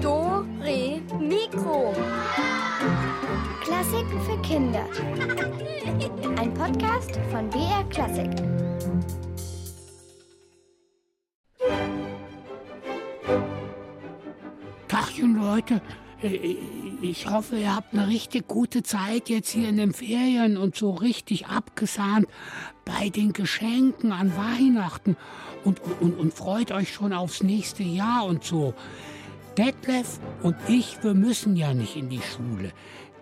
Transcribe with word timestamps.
Dore 0.00 0.46
Mikro. 1.18 1.92
Klassiken 3.60 4.20
für 4.20 4.40
Kinder. 4.42 4.86
Ein 6.38 6.54
Podcast 6.54 7.18
von 7.32 7.50
BR 7.50 7.82
Klassik. 7.90 8.30
Tachchen, 14.86 15.42
Leute. 15.42 15.82
Äh, 16.22 16.56
Ich 17.02 17.30
hoffe, 17.30 17.56
ihr 17.56 17.74
habt 17.74 17.94
eine 17.94 18.08
richtig 18.08 18.46
gute 18.46 18.82
Zeit 18.82 19.30
jetzt 19.30 19.50
hier 19.50 19.70
in 19.70 19.78
den 19.78 19.94
Ferien 19.94 20.58
und 20.58 20.76
so 20.76 20.90
richtig 20.90 21.46
abgesahnt 21.46 22.26
bei 22.84 23.08
den 23.08 23.32
Geschenken 23.32 24.12
an 24.12 24.36
Weihnachten 24.36 25.16
und, 25.64 25.80
und, 26.00 26.18
und 26.18 26.34
freut 26.34 26.72
euch 26.72 26.92
schon 26.92 27.14
aufs 27.14 27.42
nächste 27.42 27.82
Jahr 27.84 28.26
und 28.26 28.44
so. 28.44 28.74
Detlef 29.56 30.20
und 30.42 30.56
ich, 30.68 31.02
wir 31.02 31.14
müssen 31.14 31.56
ja 31.56 31.72
nicht 31.72 31.96
in 31.96 32.10
die 32.10 32.20
Schule. 32.20 32.70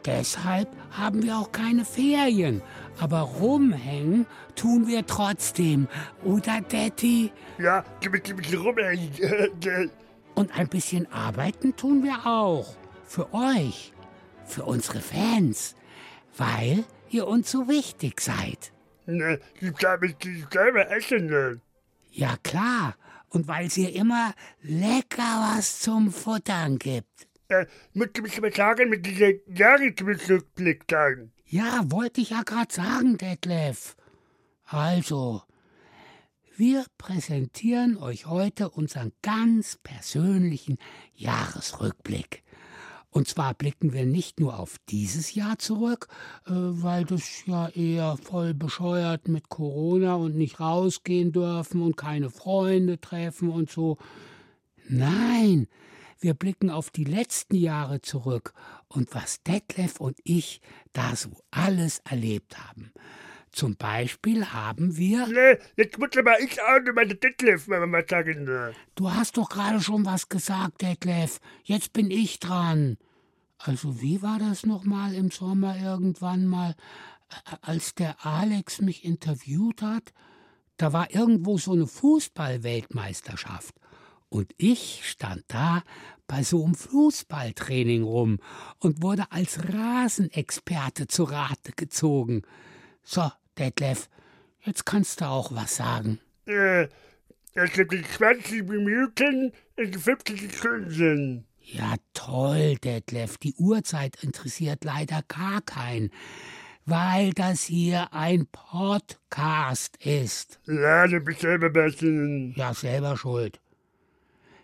Deshalb 0.04 0.68
haben 0.90 1.22
wir 1.22 1.36
auch 1.38 1.52
keine 1.52 1.84
Ferien. 1.84 2.62
Aber 2.98 3.20
rumhängen 3.20 4.26
tun 4.56 4.88
wir 4.88 5.06
trotzdem. 5.06 5.86
Oder, 6.24 6.60
Detti? 6.62 7.30
Ja, 7.58 7.84
gib 8.00 8.12
mir, 8.12 8.20
gib 8.20 8.38
mir 8.38 8.58
rum, 8.58 8.76
ey. 8.78 9.10
Und 10.34 10.56
ein 10.58 10.68
bisschen 10.68 11.10
arbeiten 11.12 11.76
tun 11.76 12.02
wir 12.02 12.26
auch. 12.26 12.74
Für 13.08 13.32
euch. 13.32 13.94
Für 14.44 14.64
unsere 14.64 15.00
Fans. 15.00 15.74
Weil 16.36 16.84
ihr 17.08 17.26
uns 17.26 17.50
so 17.50 17.66
wichtig 17.66 18.20
seid. 18.20 18.72
Ne, 19.06 19.40
gib 19.58 19.78
da 19.78 19.96
mit 19.96 20.16
selber 20.52 20.90
essen. 20.90 21.60
Ja 22.12 22.36
klar. 22.42 22.96
Und 23.30 23.48
weil 23.48 23.68
ihr 23.76 23.94
immer 23.94 24.34
lecker 24.62 25.54
was 25.56 25.80
zum 25.80 26.12
Futtern 26.12 26.78
gibt. 26.78 27.26
Äh, 27.48 27.64
musst 27.94 28.18
du 28.18 28.22
mich 28.22 28.38
mal 28.40 28.52
sagen, 28.52 28.90
mit 28.90 29.06
dieser 29.06 29.32
Jahresrückblick 29.46 30.84
sagen. 30.90 31.32
Ja, 31.46 31.90
wollte 31.90 32.20
ich 32.20 32.30
ja 32.30 32.42
gerade 32.42 32.72
sagen, 32.72 33.16
Detlef. 33.16 33.96
Also, 34.64 35.42
wir 36.56 36.84
präsentieren 36.98 37.96
euch 37.96 38.26
heute 38.26 38.68
unseren 38.68 39.12
ganz 39.22 39.78
persönlichen 39.82 40.76
Jahresrückblick. 41.14 42.42
Und 43.10 43.26
zwar 43.26 43.54
blicken 43.54 43.92
wir 43.92 44.04
nicht 44.04 44.38
nur 44.38 44.58
auf 44.58 44.76
dieses 44.90 45.34
Jahr 45.34 45.58
zurück, 45.58 46.08
äh, 46.46 46.50
weil 46.52 47.04
das 47.04 47.46
ja 47.46 47.68
eher 47.68 48.16
voll 48.16 48.54
bescheuert 48.54 49.28
mit 49.28 49.48
Corona 49.48 50.14
und 50.14 50.36
nicht 50.36 50.60
rausgehen 50.60 51.32
dürfen 51.32 51.82
und 51.82 51.96
keine 51.96 52.30
Freunde 52.30 53.00
treffen 53.00 53.50
und 53.50 53.70
so. 53.70 53.96
Nein, 54.88 55.68
wir 56.20 56.34
blicken 56.34 56.68
auf 56.70 56.90
die 56.90 57.04
letzten 57.04 57.56
Jahre 57.56 58.02
zurück 58.02 58.52
und 58.88 59.14
was 59.14 59.42
Detlef 59.42 60.00
und 60.00 60.18
ich 60.24 60.60
da 60.92 61.16
so 61.16 61.30
alles 61.50 62.00
erlebt 62.04 62.58
haben. 62.58 62.92
Zum 63.58 63.74
Beispiel 63.74 64.52
haben 64.52 64.96
wir. 64.96 65.26
Ne, 65.26 65.58
jetzt 65.74 65.98
muss 65.98 66.16
aber 66.16 66.40
ich 66.40 66.62
auch 66.62 66.78
noch 66.78 66.94
mal 66.94 67.08
Detlef 67.08 67.66
mal 67.66 67.84
mal 67.88 68.06
sagen. 68.08 68.44
ne? 68.44 68.72
Du 68.94 69.12
hast 69.12 69.36
doch 69.36 69.48
gerade 69.48 69.80
schon 69.80 70.06
was 70.06 70.28
gesagt, 70.28 70.80
Detlef. 70.80 71.40
Jetzt 71.64 71.92
bin 71.92 72.08
ich 72.08 72.38
dran. 72.38 72.98
Also, 73.58 74.00
wie 74.00 74.22
war 74.22 74.38
das 74.38 74.64
nochmal 74.64 75.12
im 75.12 75.32
Sommer 75.32 75.76
irgendwann 75.76 76.46
mal, 76.46 76.76
als 77.60 77.96
der 77.96 78.24
Alex 78.24 78.80
mich 78.80 79.04
interviewt 79.04 79.82
hat? 79.82 80.12
Da 80.76 80.92
war 80.92 81.12
irgendwo 81.12 81.58
so 81.58 81.72
eine 81.72 81.88
Fußball-Weltmeisterschaft. 81.88 83.74
Und 84.28 84.54
ich 84.56 85.00
stand 85.02 85.42
da 85.48 85.82
bei 86.28 86.44
so 86.44 86.64
einem 86.64 86.76
Fußballtraining 86.76 88.04
rum 88.04 88.38
und 88.78 89.02
wurde 89.02 89.32
als 89.32 89.58
Rasenexperte 89.74 91.08
zu 91.08 91.24
Rate 91.24 91.72
gezogen. 91.74 92.42
So, 93.02 93.28
Detlef, 93.58 94.08
jetzt 94.62 94.86
kannst 94.86 95.20
du 95.20 95.26
auch 95.26 95.52
was 95.52 95.76
sagen. 95.76 96.18
Äh, 96.46 96.88
es 97.54 97.72
gibt 97.72 97.92
die 97.92 98.02
20 98.02 98.68
Minuten 98.68 99.52
und 99.76 99.96
50 99.96 100.52
Sekunden. 100.52 101.44
Ja, 101.60 101.94
toll, 102.14 102.76
Detlef. 102.76 103.36
Die 103.38 103.54
Uhrzeit 103.54 104.22
interessiert 104.22 104.84
leider 104.84 105.22
gar 105.28 105.60
keinen, 105.60 106.10
weil 106.86 107.32
das 107.32 107.64
hier 107.64 108.12
ein 108.14 108.46
Podcast 108.46 109.96
ist. 110.04 110.60
Ja, 110.66 111.06
du 111.06 111.20
bist 111.20 111.40
selber 111.40 111.68
besser. 111.68 112.06
Ja, 112.56 112.72
selber 112.72 113.16
schuld. 113.16 113.60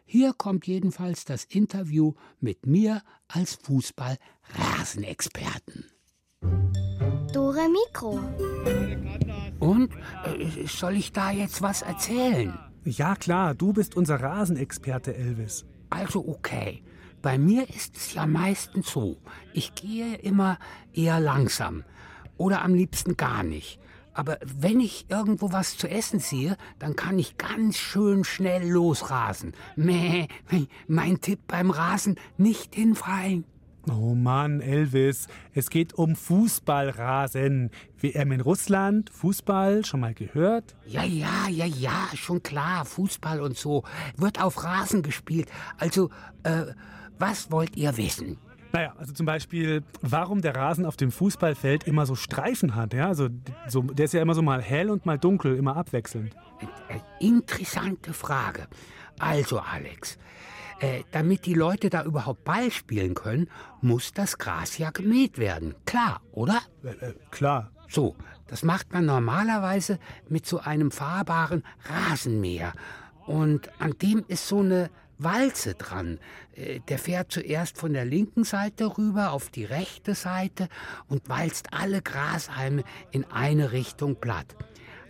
Hier 0.06 0.32
kommt 0.32 0.66
jedenfalls 0.66 1.25
das 1.25 1.44
Interview 1.44 2.15
mit 2.41 2.66
mir 2.66 3.03
als 3.28 3.55
Fußball-Rasenexperten. 3.56 5.91
Dore 7.54 7.69
Mikro. 7.69 8.20
Und 9.60 9.92
äh, 10.25 10.66
soll 10.66 10.97
ich 10.97 11.12
da 11.12 11.31
jetzt 11.31 11.62
was 11.62 11.82
erzählen? 11.82 12.59
Ja, 12.84 13.15
klar, 13.15 13.54
du 13.54 13.72
bist 13.72 13.97
unser 13.97 14.20
Rasenexperte, 14.20 15.15
Elvis. 15.15 15.64
Also 15.88 16.26
okay. 16.26 16.82
Bei 17.22 17.38
mir 17.38 17.69
ist 17.70 17.97
es 17.97 18.14
ja 18.14 18.26
meistens 18.26 18.91
so. 18.91 19.19
Ich 19.53 19.75
gehe 19.76 20.16
immer 20.16 20.59
eher 20.93 21.20
langsam. 21.20 21.84
Oder 22.37 22.62
am 22.62 22.75
liebsten 22.75 23.16
gar 23.16 23.44
nicht. 23.44 23.78
Aber 24.12 24.38
wenn 24.44 24.81
ich 24.81 25.06
irgendwo 25.09 25.53
was 25.53 25.76
zu 25.76 25.88
essen 25.88 26.19
sehe, 26.19 26.56
dann 26.81 26.97
kann 26.97 27.19
ich 27.20 27.38
ganz 27.38 27.76
schön 27.76 28.25
schnell 28.25 28.69
losrasen. 28.69 29.53
Mäh, 29.76 30.26
mein 30.88 31.20
Tipp 31.20 31.41
beim 31.47 31.70
Rasen, 31.70 32.16
nicht 32.37 32.75
hinfallen. 32.75 33.44
Oh 33.91 34.15
Mann, 34.15 34.61
Elvis, 34.61 35.28
es 35.53 35.69
geht 35.69 35.93
um 35.95 36.17
Fußballrasen. 36.17 37.71
WM 38.00 38.33
in 38.33 38.41
Russland, 38.41 39.11
Fußball, 39.11 39.84
schon 39.84 40.00
mal 40.00 40.15
gehört? 40.15 40.75
Ja, 40.87 41.05
ja, 41.05 41.49
ja, 41.50 41.67
ja, 41.67 42.09
schon 42.15 42.43
klar, 42.43 42.84
Fußball 42.84 43.41
und 43.41 43.56
so. 43.56 43.84
Wird 44.17 44.43
auf 44.43 44.65
Rasen 44.65 45.03
gespielt. 45.03 45.50
Also, 45.78 46.11
äh, 46.44 46.67
was 47.19 47.50
wollt 47.50 47.77
ihr 47.77 47.97
wissen? 47.97 48.39
Naja, 48.73 48.94
also 48.99 49.12
zum 49.12 49.27
Beispiel, 49.27 49.84
warum 50.00 50.41
der 50.41 50.56
Rasen 50.56 50.84
auf 50.84 50.97
dem 50.97 51.12
Fußballfeld 51.12 51.84
immer 51.84 52.06
so 52.06 52.17
Streifen 52.17 52.75
hat. 52.75 52.93
Ja? 52.93 53.09
Also, 53.09 53.28
so, 53.69 53.83
der 53.83 54.06
ist 54.06 54.15
ja 54.15 54.23
immer 54.23 54.34
so 54.34 54.43
mal 54.43 54.62
hell 54.62 54.91
und 54.91 55.06
mal 55.06 55.19
dunkel, 55.19 55.56
immer 55.56 55.77
abwechselnd. 55.77 56.34
Äh, 56.89 56.99
Interessante 57.25 58.12
Frage. 58.12 58.67
Also, 59.19 59.61
Alex, 59.61 60.19
äh, 60.81 61.03
damit 61.12 61.47
die 61.47 61.55
Leute 61.55 61.91
da 61.91 62.05
überhaupt 62.05 62.45
Ball 62.45 62.71
spielen 62.71 63.15
können, 63.15 63.49
muss 63.81 64.12
das 64.12 64.39
Gras 64.39 64.79
ja 64.79 64.91
gemäht 64.91 65.39
werden. 65.39 65.75
Klar, 65.87 66.21
oder? 66.33 66.61
Äh, 66.83 67.07
äh, 67.07 67.15
klar. 67.31 67.71
So, 67.89 68.17
das 68.47 68.62
macht 68.62 68.93
man 68.93 69.07
normalerweise 69.07 69.99
mit 70.29 70.47
so 70.47 70.59
einem 70.59 70.91
fahrbaren 70.91 71.62
Rasenmäher. 71.89 72.73
Und 73.27 73.71
an 73.81 73.93
dem 74.03 74.25
ist 74.29 74.49
so 74.49 74.61
eine 74.61 74.91
Walze 75.19 75.75
dran. 75.75 76.19
Äh, 76.55 76.81
Der 76.89 76.99
fährt 76.99 77.31
zuerst 77.33 77.79
von 77.79 77.93
der 77.93 78.05
linken 78.05 78.45
Seite 78.45 78.99
rüber 78.99 79.33
auf 79.33 79.51
die 79.51 79.65
rechte 79.65 80.15
Seite 80.15 80.69
und 81.09 81.29
walzt 81.29 81.73
alle 81.73 82.03
Grashalme 82.03 82.85
in 83.11 83.25
eine 83.25 83.73
Richtung 83.73 84.17
platt. 84.17 84.56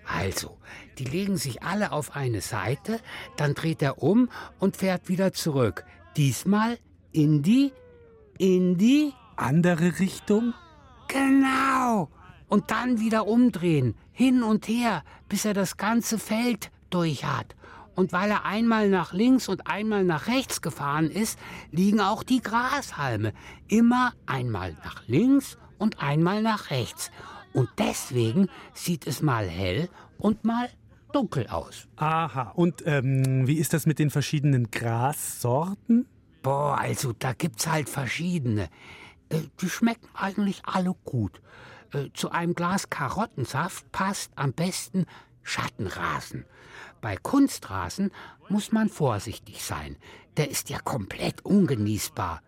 Also, 0.06 0.58
die 0.98 1.04
legen 1.04 1.36
sich 1.36 1.62
alle 1.62 1.92
auf 1.92 2.14
eine 2.14 2.40
Seite, 2.40 3.00
dann 3.36 3.54
dreht 3.54 3.82
er 3.82 4.02
um 4.02 4.28
und 4.58 4.76
fährt 4.76 5.08
wieder 5.08 5.32
zurück. 5.32 5.84
Diesmal 6.16 6.78
in 7.12 7.42
die, 7.42 7.72
in 8.38 8.76
die, 8.76 9.12
Andere 9.36 9.98
Richtung? 9.98 10.54
genau. 11.08 12.08
Und 12.48 12.70
dann 12.70 13.00
wieder 13.00 13.26
umdrehen, 13.26 13.94
hin 14.12 14.42
und 14.42 14.68
her, 14.68 15.02
bis 15.28 15.44
er 15.44 15.54
das 15.54 15.76
ganze 15.76 16.18
Feld 16.18 16.70
durch 16.90 17.24
hat. 17.24 17.56
Und 17.94 18.12
weil 18.12 18.30
er 18.30 18.44
einmal 18.44 18.88
nach 18.88 19.12
links 19.12 19.48
und 19.48 19.66
einmal 19.66 20.04
nach 20.04 20.26
rechts 20.26 20.60
gefahren 20.60 21.10
ist, 21.10 21.38
liegen 21.70 22.00
auch 22.00 22.22
die 22.22 22.42
Grashalme 22.42 23.32
immer 23.68 24.12
einmal 24.26 24.76
nach 24.84 25.06
links 25.06 25.56
und 25.78 26.02
einmal 26.02 26.42
nach 26.42 26.70
rechts. 26.70 27.10
Und 27.54 27.70
deswegen 27.78 28.48
sieht 28.74 29.06
es 29.06 29.22
mal 29.22 29.48
hell 29.48 29.88
und 30.18 30.44
mal 30.44 30.68
dunkel 31.12 31.46
aus. 31.46 31.86
Aha. 31.96 32.52
Und 32.56 32.82
ähm, 32.84 33.46
wie 33.46 33.58
ist 33.58 33.72
das 33.72 33.86
mit 33.86 33.98
den 33.98 34.10
verschiedenen 34.10 34.70
Grassorten? 34.70 36.06
Boah, 36.42 36.76
also 36.78 37.12
da 37.16 37.32
gibt's 37.32 37.66
halt 37.66 37.88
verschiedene. 37.88 38.68
Äh, 39.28 39.38
die 39.60 39.70
schmecken 39.70 40.08
eigentlich 40.14 40.62
alle 40.64 40.94
gut. 41.04 41.40
Äh, 41.92 42.10
zu 42.12 42.30
einem 42.30 42.54
Glas 42.54 42.90
Karottensaft 42.90 43.90
passt 43.92 44.32
am 44.34 44.52
besten 44.52 45.06
Schattenrasen. 45.42 46.44
Bei 47.00 47.16
Kunstrasen 47.16 48.10
muss 48.48 48.72
man 48.72 48.88
vorsichtig 48.88 49.62
sein. 49.62 49.96
Der 50.36 50.50
ist 50.50 50.70
ja 50.70 50.80
komplett 50.80 51.44
ungenießbar. 51.44 52.42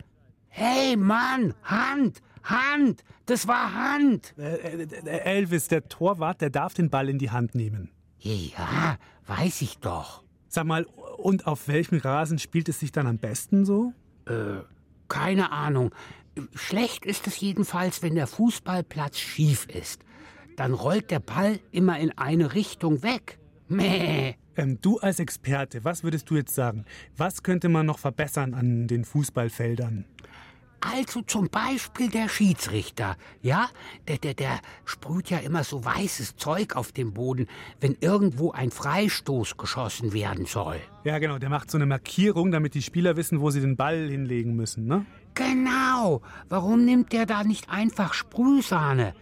Hey 0.49 0.97
Mann, 0.97 1.55
Hand, 1.62 2.23
Hand, 2.47 3.05
das 3.27 3.47
war 3.47 3.75
Hand. 3.75 4.35
Äh, 4.39 4.85
äh, 4.85 5.19
Elvis, 5.21 5.69
der 5.69 5.89
Torwart, 5.89 6.41
der 6.41 6.51
darf 6.51 6.75
den 6.75 6.91
Ball 6.91 7.09
in 7.09 7.19
die 7.19 7.31
Hand 7.31 7.55
nehmen. 7.55 7.91
Ja, 8.19 8.99
weiß 9.27 9.63
ich 9.63 9.79
doch. 9.79 10.23
Sag 10.49 10.67
mal, 10.67 10.85
und 11.19 11.47
auf 11.47 11.69
welchem 11.69 11.99
Rasen 11.99 12.39
spielt 12.39 12.69
es 12.69 12.81
sich 12.81 12.93
dann 12.93 13.07
am 13.07 13.19
besten 13.19 13.65
so? 13.65 13.93
Äh, 14.27 14.63
keine 15.09 15.53
Ahnung. 15.53 15.95
Schlecht 16.55 17.05
ist 17.05 17.27
es 17.27 17.41
jedenfalls, 17.41 18.03
wenn 18.03 18.15
der 18.15 18.27
Fußballplatz 18.27 19.19
schief 19.19 19.67
ist. 19.67 20.03
Dann 20.57 20.73
rollt 20.73 21.11
der 21.11 21.21
Ball 21.21 21.61
immer 21.73 21.99
in 21.99 22.17
eine 22.17 22.55
Richtung 22.55 23.03
weg. 23.03 23.39
Mäh. 23.69 24.35
Ähm, 24.57 24.79
du 24.81 24.99
als 24.99 25.19
Experte, 25.19 25.85
was 25.85 26.03
würdest 26.03 26.31
du 26.31 26.37
jetzt 26.37 26.55
sagen? 26.55 26.85
Was 27.17 27.43
könnte 27.43 27.69
man 27.69 27.85
noch 27.85 27.99
verbessern 27.99 28.55
an 28.55 28.87
den 28.87 29.05
Fußballfeldern? 29.05 30.07
Also 30.81 31.23
zum 31.23 31.49
Beispiel 31.49 32.11
der 32.11 32.28
Schiedsrichter, 32.28 33.17
ja? 33.43 33.69
Der, 34.06 34.19
der, 34.19 34.34
der 34.34 34.61
sprüht 34.84 35.31
ja 35.31 35.38
immer 35.38 35.64
so 35.64 35.84
weißes 35.84 36.37
Zeug 36.37 36.76
auf 36.76 36.93
den 36.93 37.12
Boden, 37.12 37.49
wenn 37.81 37.96
irgendwo 38.00 38.52
ein 38.52 38.70
Freistoß 38.70 39.56
geschossen 39.56 40.12
werden 40.12 40.46
soll. 40.46 40.81
Ja, 41.05 41.19
genau, 41.19 41.38
der 41.38 41.49
macht 41.49 41.70
so 41.70 41.78
eine 41.78 41.87
Markierung, 41.87 42.50
damit 42.50 42.75
die 42.75 42.82
Spieler 42.82 43.17
wissen, 43.17 43.40
wo 43.40 43.50
sie 43.50 43.61
den 43.61 43.76
Ball 43.76 44.08
hinlegen 44.08 44.55
müssen, 44.55 44.87
ne? 44.87 45.06
Genau. 45.34 46.23
Warum 46.49 46.84
nimmt 46.84 47.12
der 47.12 47.26
da 47.26 47.44
nicht 47.44 47.69
einfach 47.70 48.14
Sprühsahne? 48.14 49.14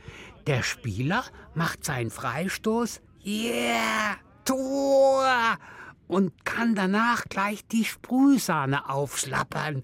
Der 0.46 0.62
Spieler 0.62 1.24
macht 1.54 1.84
seinen 1.84 2.10
Freistoß, 2.10 3.00
yeah, 3.24 4.16
Tor! 4.44 5.24
Und 6.06 6.44
kann 6.44 6.74
danach 6.74 7.24
gleich 7.28 7.66
die 7.66 7.84
Sprühsahne 7.84 8.88
aufschlappern. 8.88 9.82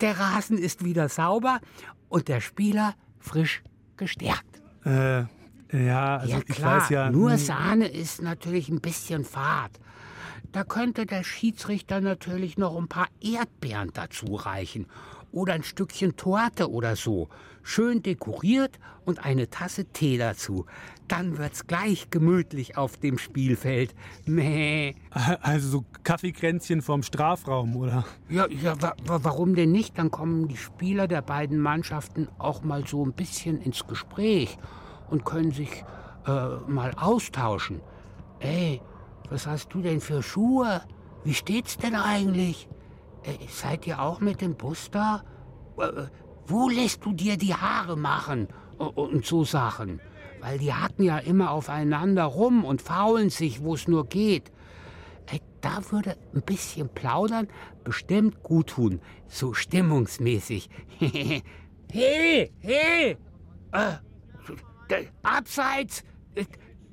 Der 0.00 0.18
Rasen 0.18 0.58
ist 0.58 0.84
wieder 0.84 1.08
sauber 1.08 1.60
und 2.08 2.28
der 2.28 2.40
Spieler 2.40 2.94
frisch 3.18 3.62
gestärkt. 3.96 4.62
Äh, 4.84 5.24
ja, 5.72 6.16
also 6.16 6.34
ja, 6.34 6.38
ich 6.46 6.56
klar, 6.56 6.80
weiß 6.80 6.88
ja. 6.90 7.10
nur 7.10 7.36
Sahne 7.36 7.88
ist 7.88 8.22
natürlich 8.22 8.68
ein 8.68 8.80
bisschen 8.80 9.24
fad. 9.24 9.70
Da 10.52 10.64
könnte 10.64 11.04
der 11.04 11.24
Schiedsrichter 11.24 12.00
natürlich 12.00 12.56
noch 12.56 12.76
ein 12.76 12.88
paar 12.88 13.08
Erdbeeren 13.20 13.90
dazu 13.92 14.34
reichen 14.34 14.86
oder 15.30 15.52
ein 15.52 15.62
Stückchen 15.62 16.16
Torte 16.16 16.70
oder 16.70 16.96
so. 16.96 17.28
Schön 17.62 18.02
dekoriert 18.02 18.78
und 19.04 19.24
eine 19.24 19.50
Tasse 19.50 19.84
Tee 19.84 20.16
dazu. 20.16 20.64
Dann 21.08 21.38
wird's 21.38 21.66
gleich 21.66 22.10
gemütlich 22.10 22.76
auf 22.76 22.98
dem 22.98 23.18
Spielfeld. 23.18 23.94
Mäh. 24.26 24.94
Also 25.40 25.68
so 25.68 25.84
Kaffeekränzchen 26.04 26.82
vorm 26.82 27.02
Strafraum, 27.02 27.74
oder? 27.76 28.04
Ja, 28.28 28.46
ja 28.48 28.80
wa 28.80 28.94
wa 29.04 29.20
warum 29.22 29.54
denn 29.54 29.72
nicht? 29.72 29.98
Dann 29.98 30.10
kommen 30.10 30.48
die 30.48 30.56
Spieler 30.56 31.08
der 31.08 31.22
beiden 31.22 31.58
Mannschaften 31.58 32.28
auch 32.38 32.62
mal 32.62 32.86
so 32.86 33.04
ein 33.04 33.14
bisschen 33.14 33.60
ins 33.60 33.86
Gespräch 33.86 34.58
und 35.08 35.24
können 35.24 35.50
sich 35.50 35.84
äh, 36.26 36.56
mal 36.66 36.92
austauschen. 36.96 37.80
Ey, 38.40 38.80
was 39.30 39.46
hast 39.46 39.72
du 39.74 39.80
denn 39.80 40.00
für 40.00 40.22
Schuhe? 40.22 40.82
Wie 41.24 41.34
steht's 41.34 41.78
denn 41.78 41.94
eigentlich? 41.94 42.68
Äh, 43.22 43.46
seid 43.48 43.86
ihr 43.86 44.00
auch 44.00 44.20
mit 44.20 44.40
dem 44.40 44.56
Bus 44.56 44.90
da? 44.90 45.22
Äh, 45.78 46.06
wo 46.46 46.68
lässt 46.68 47.04
du 47.04 47.12
dir 47.12 47.36
die 47.36 47.54
Haare 47.54 47.96
machen? 47.96 48.48
Und 48.78 49.26
so 49.26 49.44
Sachen. 49.44 50.00
Weil 50.40 50.58
die 50.58 50.72
hacken 50.72 51.04
ja 51.04 51.18
immer 51.18 51.50
aufeinander 51.50 52.24
rum 52.24 52.64
und 52.64 52.82
faulen 52.82 53.30
sich, 53.30 53.62
wo 53.62 53.74
es 53.74 53.88
nur 53.88 54.06
geht. 54.06 54.50
Ey, 55.30 55.40
da 55.60 55.82
würde 55.90 56.16
ein 56.34 56.42
bisschen 56.42 56.88
plaudern 56.88 57.48
bestimmt 57.84 58.42
gut 58.42 58.68
tun. 58.68 59.00
So 59.28 59.54
stimmungsmäßig. 59.54 60.68
hey, 60.98 62.52
hey! 62.60 63.16
Äh, 63.72 63.92
der, 64.90 65.04
abseits! 65.22 66.04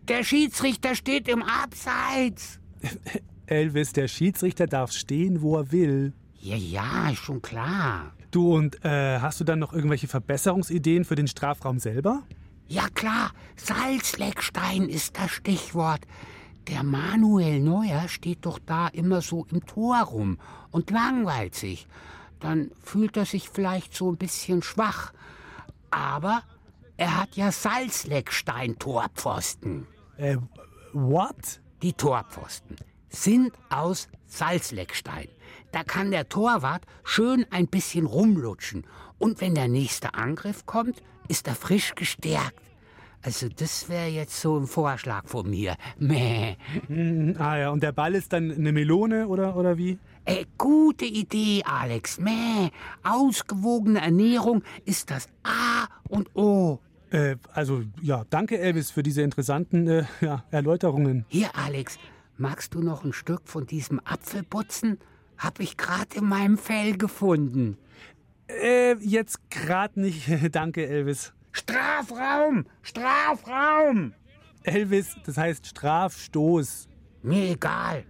Der 0.08 0.24
Schiedsrichter 0.24 0.96
steht 0.96 1.28
im 1.28 1.42
Abseits! 1.42 2.60
Elvis, 3.48 3.94
der 3.94 4.08
Schiedsrichter 4.08 4.68
darf 4.68 4.92
stehen, 4.92 5.42
wo 5.42 5.58
er 5.58 5.72
will. 5.72 6.14
Ja, 6.40 6.56
ja, 6.56 7.10
ist 7.10 7.20
schon 7.20 7.42
klar. 7.42 8.14
Du 8.32 8.54
und 8.54 8.84
äh, 8.84 9.20
hast 9.20 9.40
du 9.40 9.44
dann 9.44 9.60
noch 9.60 9.74
irgendwelche 9.74 10.08
Verbesserungsideen 10.08 11.06
für 11.06 11.16
den 11.16 11.28
Strafraum 11.28 11.80
selber? 11.80 12.24
Ja 12.68 12.90
klar, 12.90 13.32
Salzleckstein 13.56 14.90
ist 14.90 15.18
das 15.18 15.32
Stichwort. 15.32 16.02
Der 16.68 16.84
Manuel 16.84 17.60
Neuer 17.60 18.08
steht 18.08 18.44
doch 18.46 18.58
da 18.58 18.88
immer 18.88 19.22
so 19.22 19.46
im 19.52 19.64
Tor 19.66 20.02
rum 20.02 20.40
und 20.72 20.90
langweilt 20.90 21.54
sich. 21.54 21.86
Dann 22.40 22.72
fühlt 22.82 23.18
er 23.18 23.26
sich 23.26 23.50
vielleicht 23.50 23.94
so 23.94 24.12
ein 24.12 24.18
bisschen 24.18 24.64
schwach. 24.64 25.14
Aber 25.92 26.42
er 26.98 27.22
hat 27.22 27.36
ja 27.36 27.52
Salzleckstein-Torpfosten. 27.52 29.86
Äh, 30.18 30.38
what? 30.94 31.62
Die 31.84 31.94
Torpfosten 31.94 32.78
sind 33.10 33.54
aus 33.70 34.08
Salzleckstein. 34.36 35.28
Da 35.72 35.84
kann 35.84 36.12
der 36.12 36.30
Torwart 36.30 36.84
schön 37.04 37.46
ein 37.52 37.68
bisschen 37.68 38.06
rumlutschen. 38.06 38.86
Und 39.18 39.42
wenn 39.42 39.56
der 39.56 39.68
nächste 39.68 40.14
Angriff 40.14 40.66
kommt, 40.66 41.02
ist 41.28 41.48
er 41.48 41.56
frisch 41.56 41.96
gestärkt. 41.96 42.62
Also 43.22 43.50
das 43.50 43.90
wäre 43.90 44.08
jetzt 44.08 44.40
so 44.40 44.56
ein 44.58 44.68
Vorschlag 44.68 45.28
von 45.28 45.50
mir. 45.50 45.76
Mäh. 45.98 46.58
Hm, 46.88 47.36
ah 47.40 47.58
ja, 47.58 47.70
und 47.72 47.82
der 47.82 47.92
Ball 47.92 48.14
ist 48.14 48.32
dann 48.34 48.52
eine 48.52 48.72
Melone 48.72 49.28
oder, 49.28 49.56
oder 49.56 49.78
wie? 49.78 49.98
Äh, 50.26 50.46
gute 50.58 51.06
Idee, 51.06 51.64
Alex. 51.66 52.20
Mäh. 52.20 52.70
Ausgewogene 53.04 54.02
Ernährung 54.02 54.64
ist 54.86 55.10
das 55.10 55.28
A 55.44 55.88
und 56.08 56.36
O. 56.36 56.80
Äh, 57.10 57.38
also 57.54 57.82
ja, 58.02 58.26
danke 58.30 58.60
Elvis 58.60 58.92
für 58.92 59.02
diese 59.02 59.24
interessanten 59.24 59.88
äh, 59.88 60.04
ja, 60.22 60.44
Erläuterungen. 60.52 61.26
Hier, 61.30 61.50
Alex, 61.56 61.98
magst 62.38 62.74
du 62.74 62.82
noch 62.82 63.04
ein 63.04 63.14
Stück 63.14 63.42
von 63.46 63.66
diesem 63.66 64.00
Apfelputzen? 64.04 65.00
Hab 65.38 65.60
ich 65.60 65.78
gerade 65.78 66.18
in 66.18 66.26
meinem 66.26 66.58
Fell 66.58 66.98
gefunden. 66.98 67.78
Äh, 68.48 68.96
jetzt 69.00 69.50
grad 69.50 69.98
nicht. 69.98 70.30
danke 70.56 70.88
Elvis. 70.88 71.34
Strafraum! 71.52 72.66
Strafraum! 72.82 74.14
Elvis, 74.64 75.16
das 75.26 75.38
heißt 75.38 75.68
Strafstoß. 75.68 76.88
Mir 77.24 77.52
egal. 77.52 78.06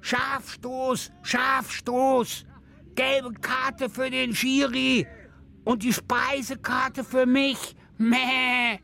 Scharfstoß! 0.00 1.10
Scharfstoß! 1.22 2.44
Gelbe 2.94 3.32
Karte 3.40 3.88
für 3.88 4.10
den 4.10 4.34
Schiri! 4.34 5.06
Und 5.64 5.82
die 5.82 5.92
Speisekarte 5.92 7.04
für 7.04 7.26
mich! 7.26 7.76
Mäh! 7.96 8.80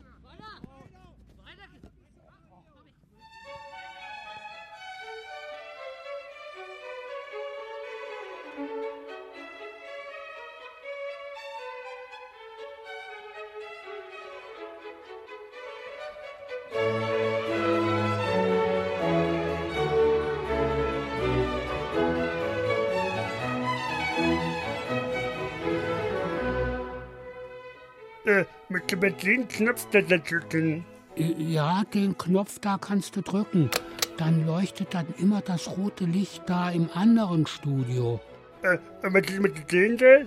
Äh, 28.27 28.43
mit, 28.67 29.01
mit 29.01 29.23
dem 29.23 29.47
Knopf 29.47 29.87
da 29.91 30.01
drücken. 30.01 30.83
Ja, 31.15 31.83
den 31.93 32.17
Knopf 32.17 32.59
da 32.59 32.77
kannst 32.77 33.15
du 33.15 33.21
drücken. 33.21 33.71
Dann 34.17 34.45
leuchtet 34.45 34.93
dann 34.93 35.07
immer 35.17 35.39
das 35.39 35.77
rote 35.77 36.03
Licht 36.03 36.43
da 36.45 36.69
im 36.69 36.89
anderen 36.93 37.47
Studio. 37.47 38.19
Äh, 38.63 38.79
ist 39.01 39.39
mit 39.39 39.71
dem 39.71 39.97
da? 39.97 40.25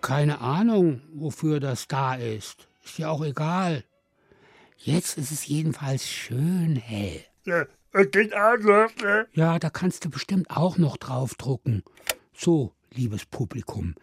Keine 0.00 0.40
Ahnung, 0.40 1.02
wofür 1.12 1.60
das 1.60 1.88
da 1.88 2.14
ist. 2.14 2.68
Ist 2.82 2.98
ja 2.98 3.10
auch 3.10 3.22
egal. 3.22 3.84
Jetzt 4.78 5.18
ist 5.18 5.30
es 5.30 5.46
jedenfalls 5.46 6.08
schön 6.08 6.76
hell. 6.76 7.22
Ja, 7.44 7.66
auch 8.34 8.58
noch, 8.60 8.96
ne? 9.02 9.26
Ja, 9.34 9.58
da 9.58 9.68
kannst 9.68 10.06
du 10.06 10.10
bestimmt 10.10 10.48
auch 10.48 10.78
noch 10.78 10.96
draufdrucken. 10.96 11.82
So, 12.32 12.72
liebes 12.90 13.26
Publikum, 13.26 13.94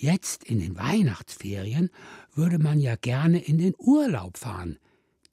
jetzt 0.00 0.44
in 0.44 0.60
den 0.60 0.76
Weihnachtsferien 0.76 1.90
würde 2.34 2.58
man 2.58 2.80
ja 2.80 2.96
gerne 2.96 3.38
in 3.42 3.58
den 3.58 3.74
Urlaub 3.78 4.38
fahren. 4.38 4.78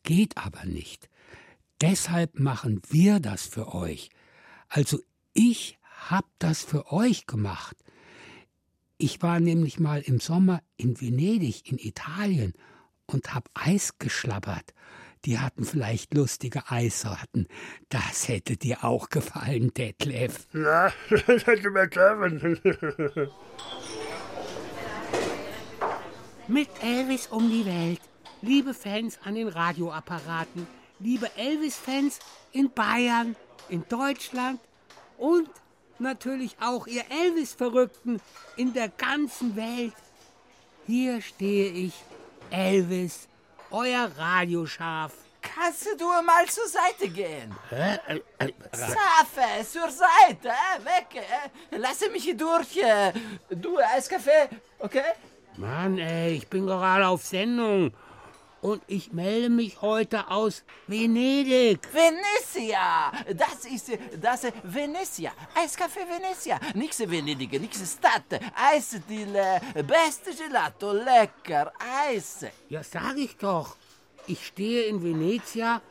Geht 0.04 0.38
aber 0.38 0.66
nicht. 0.66 1.10
Deshalb 1.82 2.40
machen 2.40 2.82
wir 2.90 3.20
das 3.20 3.46
für 3.46 3.74
euch. 3.74 4.10
Also 4.68 5.00
ich 5.34 5.78
hab 6.10 6.26
das 6.40 6.64
für 6.64 6.92
euch 6.92 7.28
gemacht. 7.28 7.78
Ich 8.98 9.22
war 9.22 9.40
nämlich 9.40 9.80
mal 9.80 10.02
im 10.02 10.20
Sommer 10.20 10.62
in 10.76 11.00
Venedig 11.00 11.72
in 11.72 11.78
Italien 11.78 12.54
und 13.06 13.34
hab 13.34 13.50
Eis 13.54 14.00
geschlabbert. 14.00 14.74
Die 15.26 15.40
hatten 15.40 15.66
vielleicht 15.66 16.14
lustige 16.14 16.70
Eissorten. 16.72 17.48
Das 17.90 18.28
hätte 18.28 18.58
dir 18.58 18.84
auch 18.84 19.10
gefallen, 19.10 19.74
Detlef. 19.74 20.48
Ja, 20.54 20.92
das 21.28 21.46
hätte 21.46 21.70
mir 21.70 21.88
klappen. 21.88 22.60
Mit 26.50 26.70
Elvis 26.82 27.28
um 27.28 27.50
die 27.50 27.66
Welt. 27.66 28.00
Liebe 28.42 28.74
Fans 28.74 29.20
an 29.26 29.36
den 29.36 29.50
Radioapparaten, 29.50 30.66
liebe 31.00 31.30
Elvis-Fans 31.36 32.20
in 32.54 32.72
Bayern, 32.72 33.36
in 33.68 33.84
Deutschland 33.90 34.62
Und 35.18 35.50
natürlich 36.00 36.56
auch 36.62 36.88
ihr 36.88 37.04
Elvis-Verrückten 37.10 38.22
in 38.56 38.72
der 38.74 38.88
ganzen 38.88 39.58
Welt. 39.58 39.94
Hier 40.86 41.22
stehe 41.22 41.70
ich, 41.70 41.94
Elvis, 42.50 43.28
euer 43.72 44.10
Radioschaf. 44.18 45.12
Kannst 45.42 45.88
du 45.98 46.06
mal 46.24 46.46
zur 46.48 46.68
Seite 46.68 47.10
gehen? 47.10 47.54
Hä? 47.70 47.98
Äh, 48.08 48.20
äh, 48.40 48.54
Safe, 48.72 49.66
zur 49.70 49.90
Seite, 49.90 50.50
weg. 50.84 51.24
Äh. 51.72 51.78
Lasse 51.78 52.10
mich 52.10 52.24
hier 52.24 52.38
durch. 52.38 52.78
Äh. 52.78 53.12
Du, 53.50 53.78
Eiskaffee, 53.80 54.50
okay? 54.80 55.04
Mann, 55.58 55.98
ey, 55.98 56.36
ich 56.36 56.48
bin 56.48 56.68
gerade 56.68 57.08
auf 57.08 57.24
Sendung. 57.24 57.92
Und 58.62 58.82
ich 58.88 59.12
melde 59.12 59.50
mich 59.50 59.82
heute 59.82 60.30
aus 60.30 60.64
Venedig. 60.88 61.80
Venezia, 61.94 63.12
das 63.34 63.66
ist 63.66 63.92
das 64.20 64.48
Venezia, 64.64 65.32
Eiskaffee 65.56 66.08
Venezia, 66.08 66.60
nix 66.74 67.00
Venedig, 67.00 67.52
nix 67.60 67.78
Stadt, 67.94 68.40
Eisdiele, 68.56 69.62
beste 69.86 70.34
Gelato, 70.36 70.92
lecker, 70.92 71.72
Eis. 72.08 72.46
Ja, 72.70 72.84
sag 72.84 73.18
ich 73.18 73.38
doch. 73.38 73.78
Ich 74.26 74.48
stehe 74.48 74.86
in 74.86 75.02
Venezia 75.02 75.82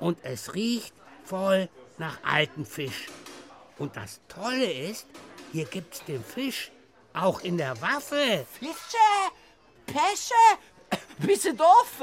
und 0.00 0.18
es 0.22 0.54
riecht 0.54 0.92
voll 1.24 1.68
nach 1.98 2.18
altem 2.24 2.66
Fisch. 2.66 3.08
Und 3.78 3.96
das 3.96 4.20
Tolle 4.28 4.70
ist, 4.70 5.06
hier 5.52 5.64
gibt's 5.64 6.04
den 6.04 6.22
Fisch 6.22 6.72
auch 7.14 7.40
in 7.40 7.58
der 7.58 7.80
Waffel. 7.80 8.46
Fische, 8.58 8.96
Pesche, 9.86 10.34
Bist 11.18 11.46
doof? 11.46 12.00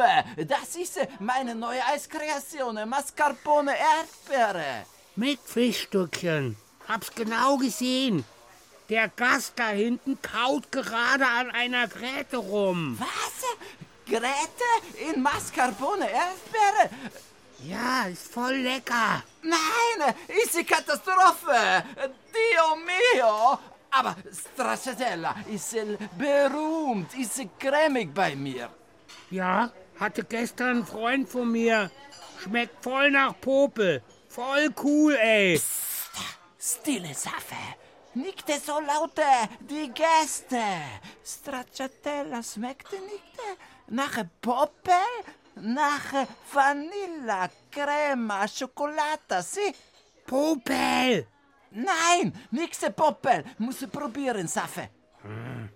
Das 0.47 0.75
ist 0.75 0.99
meine 1.19 1.55
neue 1.55 1.83
Eiskreation, 1.85 2.87
Mascarpone 2.87 3.73
Erdbeere. 3.77 4.85
Mit 5.15 5.39
Fischstückchen. 5.45 6.57
Hab's 6.87 7.11
genau 7.13 7.57
gesehen. 7.57 8.25
Der 8.89 9.09
Gast 9.09 9.53
da 9.55 9.69
hinten 9.69 10.19
kaut 10.21 10.71
gerade 10.71 11.25
an 11.25 11.51
einer 11.51 11.87
Gräte 11.87 12.37
rum. 12.37 12.97
Was? 12.99 13.45
Gräte 14.07 15.13
in 15.13 15.21
Mascarpone 15.21 16.09
Erdbeere? 16.09 16.89
Ja, 17.63 18.07
ist 18.07 18.33
voll 18.33 18.55
lecker. 18.55 19.21
Nein, 19.43 20.15
ist 20.43 20.57
die 20.57 20.63
Katastrophe. 20.63 21.83
Dio 22.33 22.75
mio. 22.75 23.59
Aber 23.91 24.15
Stracciatella 24.31 25.35
ist 25.51 25.75
berühmt, 26.17 27.13
ist 27.17 27.41
cremig 27.59 28.13
bei 28.13 28.35
mir. 28.35 28.69
Ja, 29.31 29.71
hatte 29.99 30.23
gestern 30.23 30.79
ein 30.79 30.85
Freund 30.85 31.27
von 31.27 31.51
mir. 31.51 31.91
Schmeckt 32.41 32.83
voll 32.83 33.11
nach 33.11 33.39
Popel. 33.41 34.01
Voll 34.29 34.69
cool, 34.83 35.15
ey. 35.15 35.55
Psst, 35.57 36.11
stille 36.59 37.13
Sache. 37.13 37.75
Nicht 38.13 38.45
so 38.65 38.79
laute, 38.79 39.21
die 39.59 39.91
Gäste. 39.91 40.63
Stracciatella 41.23 42.41
schmeckt 42.43 42.91
nicht 42.91 43.39
nach 43.87 44.23
Popel, 44.41 44.93
nach 45.55 46.27
Vanilla, 46.51 47.49
Crema, 47.71 48.47
Schokolade, 48.47 49.41
si? 49.41 49.73
Popel! 50.25 51.27
Nein, 51.71 52.33
nix 52.51 52.79
Popel. 52.95 53.43
Muss 53.57 53.85
probieren, 53.87 54.47
Safe. 54.47 54.89
Ah, 55.23 55.67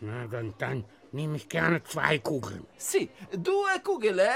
na, 0.00 0.26
dann, 0.26 0.54
dann 0.58 0.84
nehme 1.12 1.36
ich 1.36 1.48
gerne 1.48 1.82
zwei 1.84 2.18
Kugeln. 2.18 2.66
Si, 2.76 3.10
due 3.32 3.80
Kugeln, 3.82 4.18
eh? 4.18 4.30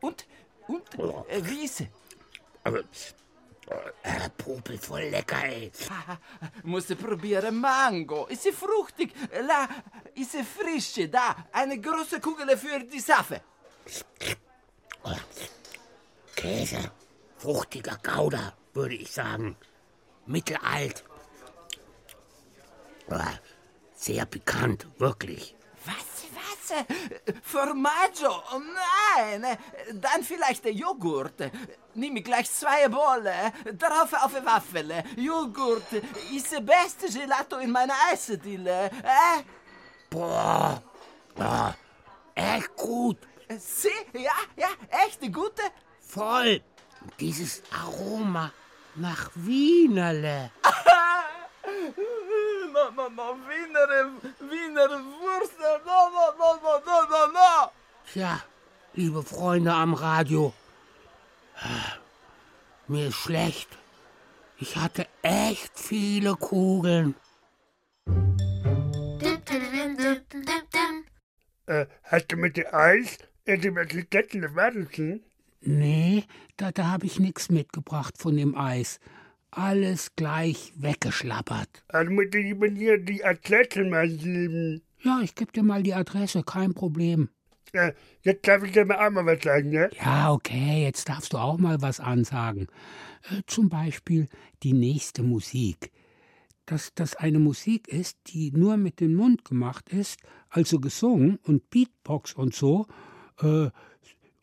Und, 0.00 0.26
und, 0.68 0.94
äh, 1.28 1.44
wie 1.44 1.64
ist 1.64 1.76
sie? 1.78 1.88
Aber, 2.64 2.78
äh, 2.78 4.30
Popel 4.36 4.78
voll 4.78 5.08
lecker, 5.10 5.44
ey. 5.44 5.70
Musst 6.62 6.96
probieren 6.98 7.60
Mango. 7.60 8.26
Ist 8.26 8.44
sie 8.44 8.52
fruchtig? 8.52 9.12
La, 9.46 9.68
ist 10.14 10.32
sie 10.32 10.44
frische? 10.44 11.08
Da, 11.08 11.36
eine 11.52 11.78
große 11.78 12.20
Kugel 12.20 12.56
für 12.56 12.80
die 12.80 13.00
Safe. 13.00 13.40
Käse, 16.34 16.92
fruchtiger 17.38 17.98
Gouda, 18.02 18.52
würde 18.74 18.94
ich 18.94 19.12
sagen. 19.12 19.56
Mittelalt. 20.26 21.04
Sehr 23.94 24.26
pikant, 24.26 24.86
wirklich. 24.98 25.56
Was, 25.84 26.26
was? 26.34 26.84
Formaggio? 27.42 28.42
Oh 28.52 28.60
nein! 28.60 29.58
Dann 29.94 30.22
vielleicht 30.22 30.64
der 30.64 30.72
Joghurt. 30.72 31.50
Nimm 31.94 32.16
ich 32.16 32.24
gleich 32.24 32.50
zwei 32.50 32.88
Bolle. 32.88 33.52
Drauf 33.76 34.12
auf 34.12 34.34
eine 34.34 34.44
Waffel. 34.44 35.02
Joghurt 35.16 35.90
ist 36.34 36.52
der 36.52 36.60
beste 36.60 37.08
Gelato 37.08 37.56
in 37.56 37.70
meiner 37.70 37.94
Eisdiele. 38.12 38.86
Äh? 38.86 39.42
Boah, 40.10 40.82
oh, 41.38 41.70
echt 42.34 42.76
gut. 42.76 43.18
Sie? 43.58 43.88
Ja, 44.12 44.32
ja, 44.56 44.68
echt 45.06 45.20
gute? 45.32 45.62
Voll. 46.00 46.62
Dieses 47.20 47.62
Aroma 47.72 48.52
nach 48.94 49.30
Wienerle. 49.34 50.50
no, 52.72 53.08
no, 53.08 53.36
Wiener, 53.48 54.10
Wiener 54.50 54.90
Wurst, 54.90 55.54
no, 55.58 55.72
no, 55.86 55.98
no, 56.38 56.48
no, 56.62 56.78
no, 56.86 56.96
no, 57.10 57.32
no. 57.32 57.72
Tja, 58.12 58.42
liebe 58.94 59.22
Freunde 59.22 59.72
am 59.72 59.94
Radio, 59.94 60.52
mir 62.86 63.08
ist 63.08 63.16
schlecht. 63.16 63.68
Ich 64.56 64.76
hatte 64.76 65.06
echt 65.22 65.78
viele 65.78 66.34
Kugeln. 66.36 67.14
Äh, 71.66 71.86
hast 72.02 72.32
du 72.32 72.36
mit 72.36 72.56
dem 72.56 72.66
Eis 72.72 73.18
irgendwelche 73.44 74.06
letzten 74.10 74.56
Warnchen? 74.56 75.22
Nee, 75.60 76.24
da, 76.56 76.72
da 76.72 76.90
habe 76.90 77.06
ich 77.06 77.18
nichts 77.18 77.50
mitgebracht 77.50 78.14
von 78.18 78.36
dem 78.36 78.56
Eis. 78.56 79.00
Alles 79.50 80.14
gleich 80.14 80.72
weggeschlappert. 80.76 81.84
Also 81.88 82.12
muss 82.12 82.26
ich 82.26 82.34
lieber 82.34 82.68
dir 82.68 82.98
die 82.98 83.24
Adresse 83.24 83.84
mal 83.84 84.08
geben. 84.08 84.82
Ja, 85.02 85.20
ich 85.22 85.34
gebe 85.34 85.52
dir 85.52 85.62
mal 85.62 85.82
die 85.82 85.94
Adresse, 85.94 86.42
kein 86.42 86.74
Problem. 86.74 87.30
Äh, 87.72 87.92
jetzt 88.22 88.46
darf 88.46 88.62
ich 88.62 88.72
dir 88.72 88.84
mal 88.84 89.06
auch 89.06 89.10
mal 89.10 89.26
was 89.26 89.42
sagen, 89.42 89.70
ne? 89.70 89.90
Ja, 90.02 90.32
okay, 90.32 90.82
jetzt 90.82 91.08
darfst 91.08 91.32
du 91.32 91.38
auch 91.38 91.58
mal 91.58 91.80
was 91.80 92.00
ansagen. 92.00 92.68
Äh, 93.30 93.42
zum 93.46 93.68
Beispiel 93.68 94.26
die 94.62 94.72
nächste 94.72 95.22
Musik. 95.22 95.92
Dass 96.66 96.92
das 96.94 97.16
eine 97.16 97.38
Musik 97.38 97.88
ist, 97.88 98.18
die 98.26 98.50
nur 98.52 98.76
mit 98.76 99.00
dem 99.00 99.14
Mund 99.14 99.44
gemacht 99.44 99.88
ist, 99.88 100.18
also 100.50 100.80
gesungen 100.80 101.38
und 101.44 101.70
Beatbox 101.70 102.34
und 102.34 102.54
so, 102.54 102.86
äh, 103.40 103.70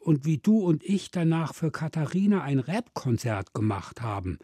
und 0.06 0.24
wie 0.24 0.38
du 0.38 0.60
und 0.60 0.84
ich 0.84 1.10
danach 1.10 1.56
für 1.56 1.72
Katharina 1.72 2.44
ein 2.44 2.60
Rap-Konzert 2.60 3.56
gemacht 3.56 4.02
haben. 4.02 4.38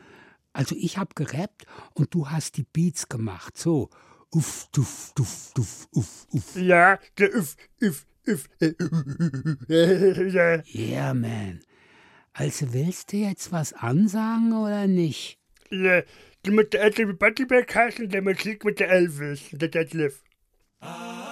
Also 0.54 0.76
ich 0.76 0.98
habe 0.98 1.14
gerappt 1.14 1.66
und 1.94 2.14
du 2.16 2.30
hast 2.30 2.58
die 2.58 2.64
Beats 2.64 3.08
gemacht. 3.10 3.58
So. 3.58 3.90
Uff, 4.32 4.68
duff, 4.72 5.12
duff, 5.14 5.52
duff, 5.54 5.88
uff, 5.92 6.28
uff. 6.32 6.56
Ja, 6.56 6.98
der 7.20 7.36
uff, 7.36 7.56
uff, 7.80 8.06
uff. 8.28 8.50
ja. 9.68 10.64
Yeah, 10.74 11.14
man. 11.14 11.60
Also 12.34 12.74
willst 12.74 13.14
du 13.14 13.18
jetzt 13.18 13.52
was 13.52 13.74
ansagen 13.74 14.54
oder 14.54 14.88
nicht? 14.88 15.38
Ja, 15.70 16.02
du 16.44 16.54
musst 16.54 16.74
der 16.74 17.06
mit 17.06 17.20
Buddyback 17.20 17.76
heißen, 17.76 18.10
der 18.10 18.24
Musik 18.24 18.66
mit 18.66 18.80
der 18.80 18.90
Elvis, 18.90 19.50
der 19.52 19.70
Deadlift. 19.70 20.24
Hey, 20.80 21.31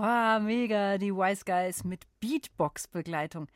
Ah, 0.00 0.38
mega, 0.38 0.96
die 0.98 1.12
Wise 1.12 1.44
Guys 1.44 1.82
mit 1.82 2.06
Beatbox-Begleitung. 2.20 3.48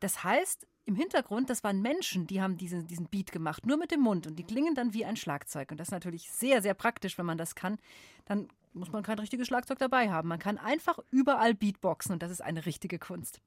Das 0.00 0.24
heißt, 0.24 0.66
im 0.86 0.94
Hintergrund, 0.96 1.50
das 1.50 1.62
waren 1.62 1.82
Menschen, 1.82 2.26
die 2.26 2.40
haben 2.40 2.56
diese, 2.56 2.82
diesen 2.84 3.06
Beat 3.06 3.32
gemacht, 3.32 3.66
nur 3.66 3.76
mit 3.76 3.90
dem 3.90 4.00
Mund 4.00 4.26
und 4.26 4.36
die 4.36 4.44
klingen 4.44 4.74
dann 4.74 4.94
wie 4.94 5.04
ein 5.04 5.16
Schlagzeug. 5.16 5.70
Und 5.70 5.78
das 5.78 5.88
ist 5.88 5.92
natürlich 5.92 6.30
sehr, 6.30 6.62
sehr 6.62 6.72
praktisch, 6.72 7.18
wenn 7.18 7.26
man 7.26 7.36
das 7.36 7.54
kann. 7.54 7.78
Dann 8.24 8.48
muss 8.72 8.92
man 8.92 9.02
kein 9.02 9.18
richtiges 9.18 9.48
Schlagzeug 9.48 9.78
dabei 9.78 10.10
haben. 10.10 10.28
Man 10.28 10.38
kann 10.38 10.58
einfach 10.58 10.98
überall 11.10 11.54
Beatboxen 11.54 12.12
und 12.12 12.22
das 12.22 12.30
ist 12.30 12.40
eine 12.42 12.66
richtige 12.66 12.98
Kunst. 12.98 13.40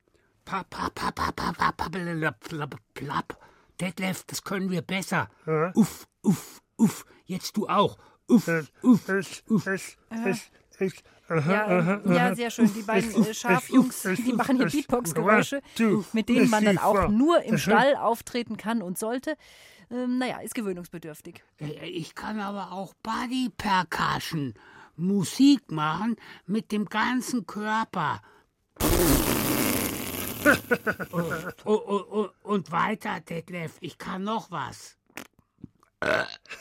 Detlef, 3.79 4.23
das 4.25 4.43
können 4.43 4.69
wir 4.69 4.81
besser. 4.81 5.29
Uff, 5.73 6.07
uff, 6.21 6.61
uff. 6.77 7.05
Jetzt 7.25 7.57
du 7.57 7.67
auch. 7.67 7.97
Uff, 8.27 8.47
uff, 8.81 9.43
uff. 9.49 9.67
ich, 9.67 11.03
Ja, 11.29 11.95
äh, 11.95 12.13
ja, 12.15 12.35
sehr 12.35 12.51
schön. 12.51 12.73
Die 12.73 12.81
beiden 12.81 13.25
äh, 13.25 13.33
Schafjungs, 13.33 14.01
die 14.03 14.33
machen 14.33 14.57
hier 14.57 14.67
Beatbox-Geräusche, 14.67 15.61
mit 16.11 16.29
denen 16.29 16.49
man 16.49 16.65
dann 16.65 16.77
auch 16.77 17.07
nur 17.09 17.41
im 17.43 17.57
Stall 17.57 17.95
auftreten 17.95 18.57
kann 18.57 18.81
und 18.81 18.97
sollte. 18.97 19.35
Ähm, 19.89 20.17
naja, 20.17 20.39
ist 20.39 20.55
gewöhnungsbedürftig. 20.55 21.43
Äh, 21.59 21.87
Ich 21.87 22.15
kann 22.15 22.39
aber 22.39 22.71
auch 22.71 22.93
Body 23.03 23.49
Percussion. 23.57 24.53
Musik 24.95 25.71
machen 25.71 26.15
mit 26.45 26.71
dem 26.71 26.85
ganzen 26.85 27.45
Körper. 27.45 28.21
und, 31.11 31.65
und, 31.65 32.31
und 32.43 32.71
weiter, 32.71 33.19
Detlef, 33.21 33.77
ich 33.79 33.97
kann 33.97 34.23
noch 34.23 34.51
was. 34.51 34.97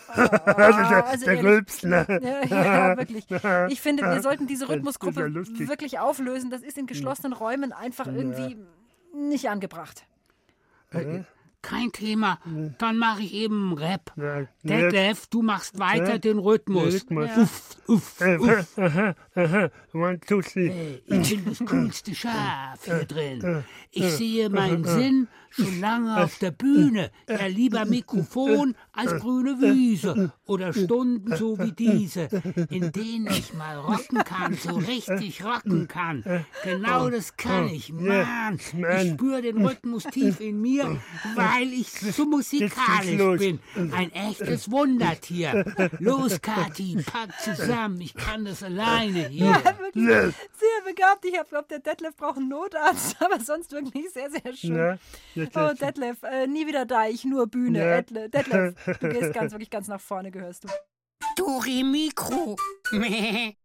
also 0.06 1.24
der. 1.24 1.42
Rülps, 1.42 1.82
ne? 1.82 2.06
Ja, 2.22 2.44
ja, 2.44 2.96
wirklich. 2.96 3.26
Ich 3.68 3.80
finde, 3.80 4.04
wir 4.04 4.22
sollten 4.22 4.46
diese 4.46 4.66
ja 4.66 4.70
Rhythmusgruppe 4.70 5.26
lustig. 5.26 5.68
wirklich 5.68 5.98
auflösen. 5.98 6.50
Das 6.50 6.62
ist 6.62 6.78
in 6.78 6.86
geschlossenen 6.86 7.32
Räumen 7.32 7.72
einfach 7.72 8.06
irgendwie 8.06 8.56
nicht 9.14 9.48
angebracht. 9.48 10.04
Kein 11.62 11.92
Thema. 11.92 12.40
Dann 12.78 12.98
mache 12.98 13.22
ich 13.22 13.34
eben 13.34 13.72
Rap. 13.74 14.12
Ja, 14.16 14.46
Detlef, 14.64 15.28
du 15.28 15.42
machst 15.42 15.78
weiter 15.78 16.18
den 16.18 16.38
Rhythmus. 16.38 16.94
Rhythmus. 16.94 17.30
Uff, 17.36 17.76
uff, 17.86 18.20
uff. 18.20 18.78
Aha, 18.78 19.14
aha, 19.36 19.70
one, 19.92 20.18
two, 20.20 20.42
three. 20.42 20.98
Ich 21.06 21.30
bin 21.30 21.44
das 21.44 21.64
coolste 21.64 22.14
Schaf 22.14 22.84
hier 22.84 23.04
drin. 23.04 23.64
Ich 23.92 24.10
sehe 24.12 24.50
meinen 24.50 24.84
Sinn 24.84 25.28
schon 25.50 25.80
lange 25.80 26.24
auf 26.24 26.38
der 26.38 26.50
Bühne. 26.50 27.10
Ja, 27.28 27.46
lieber 27.46 27.84
Mikrofon 27.84 28.74
als 28.92 29.20
grüne 29.20 29.60
Wiese. 29.60 30.32
Oder 30.46 30.72
Stunden 30.72 31.34
so 31.36 31.58
wie 31.58 31.72
diese, 31.72 32.28
in 32.70 32.92
denen 32.92 33.28
ich 33.28 33.54
mal 33.54 33.78
rocken 33.78 34.18
kann, 34.24 34.54
so 34.54 34.74
richtig 34.76 35.44
rocken 35.44 35.88
kann. 35.88 36.44
Genau 36.62 37.08
das 37.10 37.36
kann 37.36 37.68
ich, 37.68 37.92
Mann. 37.92 38.58
Ich 38.58 39.12
spüre 39.12 39.42
den 39.42 39.64
Rhythmus 39.64 40.04
tief 40.04 40.40
in 40.40 40.60
mir, 40.60 41.00
weil 41.34 41.72
ich 41.72 41.90
so 41.90 42.26
musikalisch 42.26 43.38
bin. 43.38 43.60
Ein 43.92 44.12
echtes 44.12 44.70
Wundertier. 44.70 45.64
Los, 45.98 46.40
Kathi, 46.40 47.02
pack 47.04 47.38
zusammen. 47.40 48.00
Ich 48.00 48.14
kann 48.14 48.44
das 48.44 48.62
alleine 48.62 49.28
hier. 49.28 49.46
Ja, 49.46 49.64
wirklich 49.78 50.04
sehr 50.04 50.84
begabt. 50.84 51.24
Ich 51.24 51.32
glaube, 51.48 51.66
der 51.68 51.78
Detlef 51.78 52.16
braucht 52.16 52.38
einen 52.38 52.48
Notarzt, 52.48 53.16
aber 53.20 53.40
sonst 53.40 53.72
wirklich 53.72 54.10
sehr, 54.10 54.30
sehr 54.30 54.52
schön. 54.54 54.98
Oh. 55.54 55.70
Detlef, 55.80 56.22
äh, 56.22 56.46
nie 56.46 56.66
wieder 56.66 56.84
Deich, 56.84 57.24
nur 57.24 57.46
Bühne. 57.46 58.04
Detlef, 58.04 58.74
du 58.86 59.08
gehst 59.08 59.32
ganz, 59.34 59.52
wirklich 59.52 59.70
ganz 59.70 59.88
nach 59.88 60.00
vorne, 60.00 60.30
gehörst 60.30 60.64
du. 60.64 60.68
Dori 61.36 61.82
Mikro. 61.82 62.56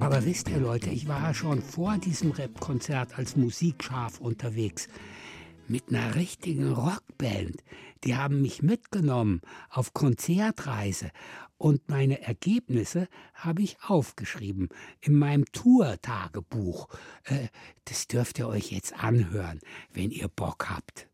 Aber 0.00 0.24
wisst 0.24 0.48
ihr 0.48 0.58
Leute, 0.58 0.88
ich 0.90 1.08
war 1.08 1.20
ja 1.20 1.34
schon 1.34 1.60
vor 1.60 1.98
diesem 1.98 2.30
Rap-Konzert 2.30 3.18
als 3.18 3.36
Musikschaf 3.36 4.20
unterwegs. 4.20 4.88
Mit 5.68 5.88
einer 5.88 6.14
richtigen 6.14 6.72
Rockband. 6.72 7.56
Die 8.04 8.14
haben 8.14 8.40
mich 8.40 8.62
mitgenommen 8.62 9.40
auf 9.68 9.94
Konzertreise. 9.94 11.10
Und 11.58 11.88
meine 11.88 12.22
Ergebnisse 12.22 13.08
habe 13.34 13.62
ich 13.62 13.76
aufgeschrieben 13.82 14.68
in 15.00 15.18
meinem 15.18 15.44
Tour-Tagebuch. 15.46 16.88
Äh, 17.24 17.48
das 17.84 18.06
dürft 18.06 18.38
ihr 18.38 18.46
euch 18.46 18.70
jetzt 18.70 18.92
anhören, 19.02 19.58
wenn 19.92 20.10
ihr 20.12 20.28
Bock 20.28 20.70
habt. 20.70 21.08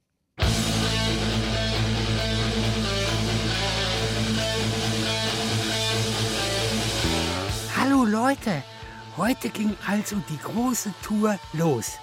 Hallo 7.77 8.05
Leute, 8.05 8.63
heute 9.17 9.49
ging 9.49 9.75
also 9.87 10.17
die 10.29 10.39
große 10.39 10.93
Tour 11.03 11.39
los. 11.55 11.99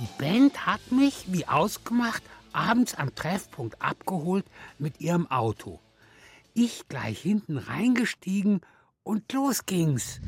Die 0.00 0.08
Band 0.16 0.64
hat 0.64 0.80
mich, 0.90 1.26
wie 1.26 1.46
ausgemacht, 1.46 2.22
abends 2.54 2.94
am 2.94 3.14
Treffpunkt 3.14 3.82
abgeholt 3.82 4.46
mit 4.78 4.98
ihrem 4.98 5.30
Auto. 5.30 5.78
Ich 6.54 6.88
gleich 6.88 7.20
hinten 7.20 7.58
reingestiegen 7.58 8.62
und 9.02 9.30
los 9.34 9.66
ging's. 9.66 10.20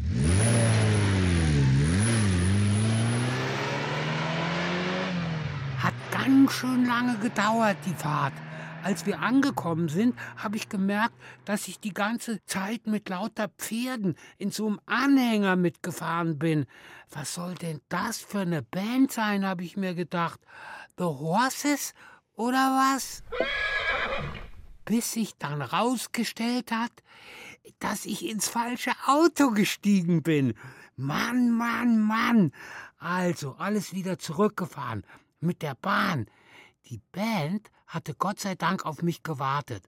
Hat 5.79 5.95
ganz 6.11 6.53
schön 6.53 6.85
lange 6.85 7.17
gedauert, 7.17 7.79
die 7.87 7.95
Fahrt. 7.95 8.35
Als 8.83 9.07
wir 9.07 9.21
angekommen 9.21 9.89
sind, 9.89 10.17
habe 10.37 10.57
ich 10.57 10.69
gemerkt, 10.69 11.15
dass 11.45 11.69
ich 11.69 11.79
die 11.79 11.95
ganze 11.95 12.45
Zeit 12.47 12.87
mit 12.87 13.09
lauter 13.09 13.49
Pferden 13.49 14.17
in 14.39 14.51
so 14.51 14.67
einem 14.67 14.81
Anhänger 14.87 15.57
mitgefahren 15.57 16.39
bin. 16.39 16.67
Was 17.11 17.35
soll 17.35 17.55
denn 17.55 17.81
das 17.89 18.19
für 18.19 18.41
eine 18.41 18.63
Band 18.63 19.13
sein, 19.13 19.47
habe 19.47 19.63
ich 19.63 19.77
mir 19.77 19.95
gedacht. 19.95 20.41
The 20.99 21.05
Horses 21.05 21.95
oder 22.35 22.57
was? 22.57 23.23
Bis 24.85 25.13
sich 25.13 25.37
dann 25.39 25.63
rausgestellt 25.63 26.73
hat, 26.73 26.93
dass 27.79 28.05
ich 28.05 28.29
ins 28.29 28.49
falsche 28.49 28.93
Auto 29.07 29.51
gestiegen 29.53 30.23
bin. 30.23 30.55
Mann, 30.97 31.51
Mann, 31.51 32.01
Mann. 32.01 32.53
Also 32.99 33.55
alles 33.59 33.93
wieder 33.95 34.19
zurückgefahren 34.19 35.05
mit 35.41 35.63
der 35.63 35.77
Bahn. 35.77 36.27
Die 36.87 37.01
Band 37.13 37.71
hatte 37.93 38.15
Gott 38.15 38.41
sei 38.41 38.55
Dank 38.55 38.87
auf 38.87 39.03
mich 39.03 39.23
gewartet. 39.23 39.85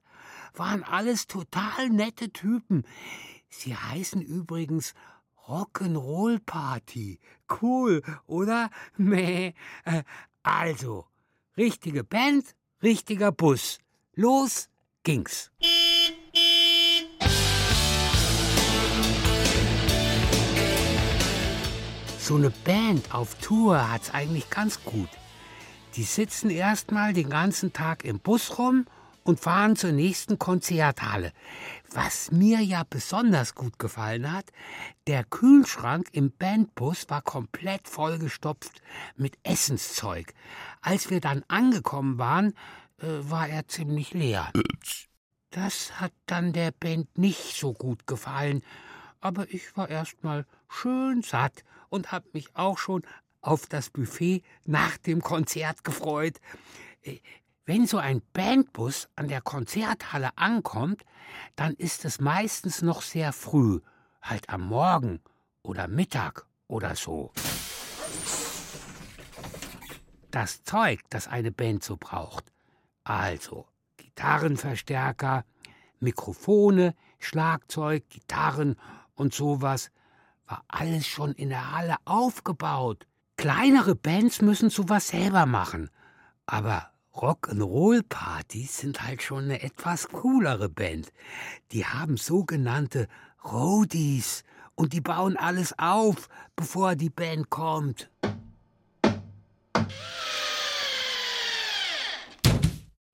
Waren 0.53 0.83
alles 0.83 1.25
total 1.25 1.89
nette 1.89 2.31
Typen. 2.31 2.83
Sie 3.49 3.75
heißen 3.75 4.21
übrigens 4.21 4.93
Rock'n'Roll 5.47 6.39
Party. 6.39 7.19
Cool, 7.61 8.03
oder? 8.27 8.69
Meh. 8.97 9.53
Äh, 9.85 10.03
Also, 10.43 11.05
richtige 11.57 12.03
Band, 12.03 12.55
richtiger 12.83 13.31
Bus. 13.31 13.79
Los 14.13 14.69
ging's. 15.03 15.51
So 22.19 22.35
eine 22.35 22.49
Band 22.49 23.13
auf 23.13 23.35
Tour 23.35 23.91
hat's 23.91 24.11
eigentlich 24.11 24.49
ganz 24.49 24.83
gut. 24.83 25.09
Die 25.95 26.03
sitzen 26.03 26.49
erstmal 26.49 27.13
den 27.13 27.29
ganzen 27.29 27.71
Tag 27.71 28.03
im 28.03 28.19
Bus 28.19 28.57
rum 28.57 28.85
und 29.23 29.39
fahren 29.39 29.77
zur 29.77 29.93
nächsten 29.93 30.37
Konzerthalle. 30.37 31.31
Was 31.91 32.31
mir 32.31 32.59
ja 32.59 32.83
besonders 32.89 33.55
gut 33.55 33.79
gefallen 33.79 34.29
hat, 34.29 34.51
der 35.07 35.23
Kühlschrank 35.23 36.09
im 36.11 36.31
Bandbus 36.31 37.09
war 37.09 37.21
komplett 37.21 37.87
vollgestopft 37.87 38.81
mit 39.15 39.37
Essenszeug. 39.43 40.33
Als 40.81 41.09
wir 41.09 41.21
dann 41.21 41.45
angekommen 41.47 42.17
waren, 42.17 42.53
äh, 42.99 43.07
war 43.07 43.47
er 43.47 43.67
ziemlich 43.69 44.13
leer. 44.13 44.51
Das 45.51 46.01
hat 46.01 46.11
dann 46.25 46.51
der 46.51 46.71
Band 46.71 47.17
nicht 47.17 47.57
so 47.57 47.71
gut 47.71 48.05
gefallen, 48.05 48.63
aber 49.21 49.49
ich 49.49 49.77
war 49.77 49.89
erstmal 49.89 50.45
schön 50.67 51.21
satt 51.21 51.63
und 51.87 52.11
hab 52.11 52.33
mich 52.33 52.53
auch 52.53 52.77
schon 52.77 53.03
auf 53.45 53.67
das 53.67 53.89
Buffet 53.89 54.41
nach 54.65 54.97
dem 54.97 55.21
Konzert 55.21 55.83
gefreut. 55.83 56.39
Äh, 57.03 57.19
Wenn 57.65 57.87
so 57.87 57.97
ein 57.97 58.21
Bandbus 58.33 59.09
an 59.15 59.27
der 59.27 59.41
Konzerthalle 59.41 60.29
ankommt, 60.37 61.03
dann 61.55 61.73
ist 61.73 62.05
es 62.05 62.19
meistens 62.19 62.81
noch 62.81 63.01
sehr 63.01 63.33
früh. 63.33 63.79
Halt 64.21 64.49
am 64.49 64.67
Morgen 64.67 65.19
oder 65.63 65.87
Mittag 65.87 66.45
oder 66.67 66.95
so. 66.95 67.31
Das 70.31 70.63
Zeug, 70.63 70.99
das 71.09 71.27
eine 71.27 71.51
Band 71.51 71.83
so 71.83 71.97
braucht. 71.97 72.51
Also 73.03 73.67
Gitarrenverstärker, 73.97 75.45
Mikrofone, 75.99 76.93
Schlagzeug, 77.19 78.07
Gitarren 78.09 78.75
und 79.15 79.33
sowas, 79.33 79.91
war 80.45 80.63
alles 80.67 81.07
schon 81.07 81.31
in 81.33 81.49
der 81.49 81.71
Halle 81.71 81.95
aufgebaut. 82.05 83.07
Kleinere 83.37 83.95
Bands 83.95 84.41
müssen 84.41 84.69
sowas 84.69 85.09
selber 85.09 85.45
machen. 85.45 85.89
Aber 86.45 86.91
Rock'n'Roll-Partys 87.13 88.77
sind 88.79 89.03
halt 89.03 89.21
schon 89.21 89.45
eine 89.45 89.61
etwas 89.61 90.07
coolere 90.09 90.69
Band. 90.69 91.11
Die 91.71 91.85
haben 91.85 92.17
sogenannte 92.17 93.07
Roadies 93.43 94.43
und 94.75 94.93
die 94.93 95.01
bauen 95.01 95.37
alles 95.37 95.77
auf, 95.77 96.27
bevor 96.55 96.95
die 96.95 97.09
Band 97.09 97.49
kommt. 97.49 98.09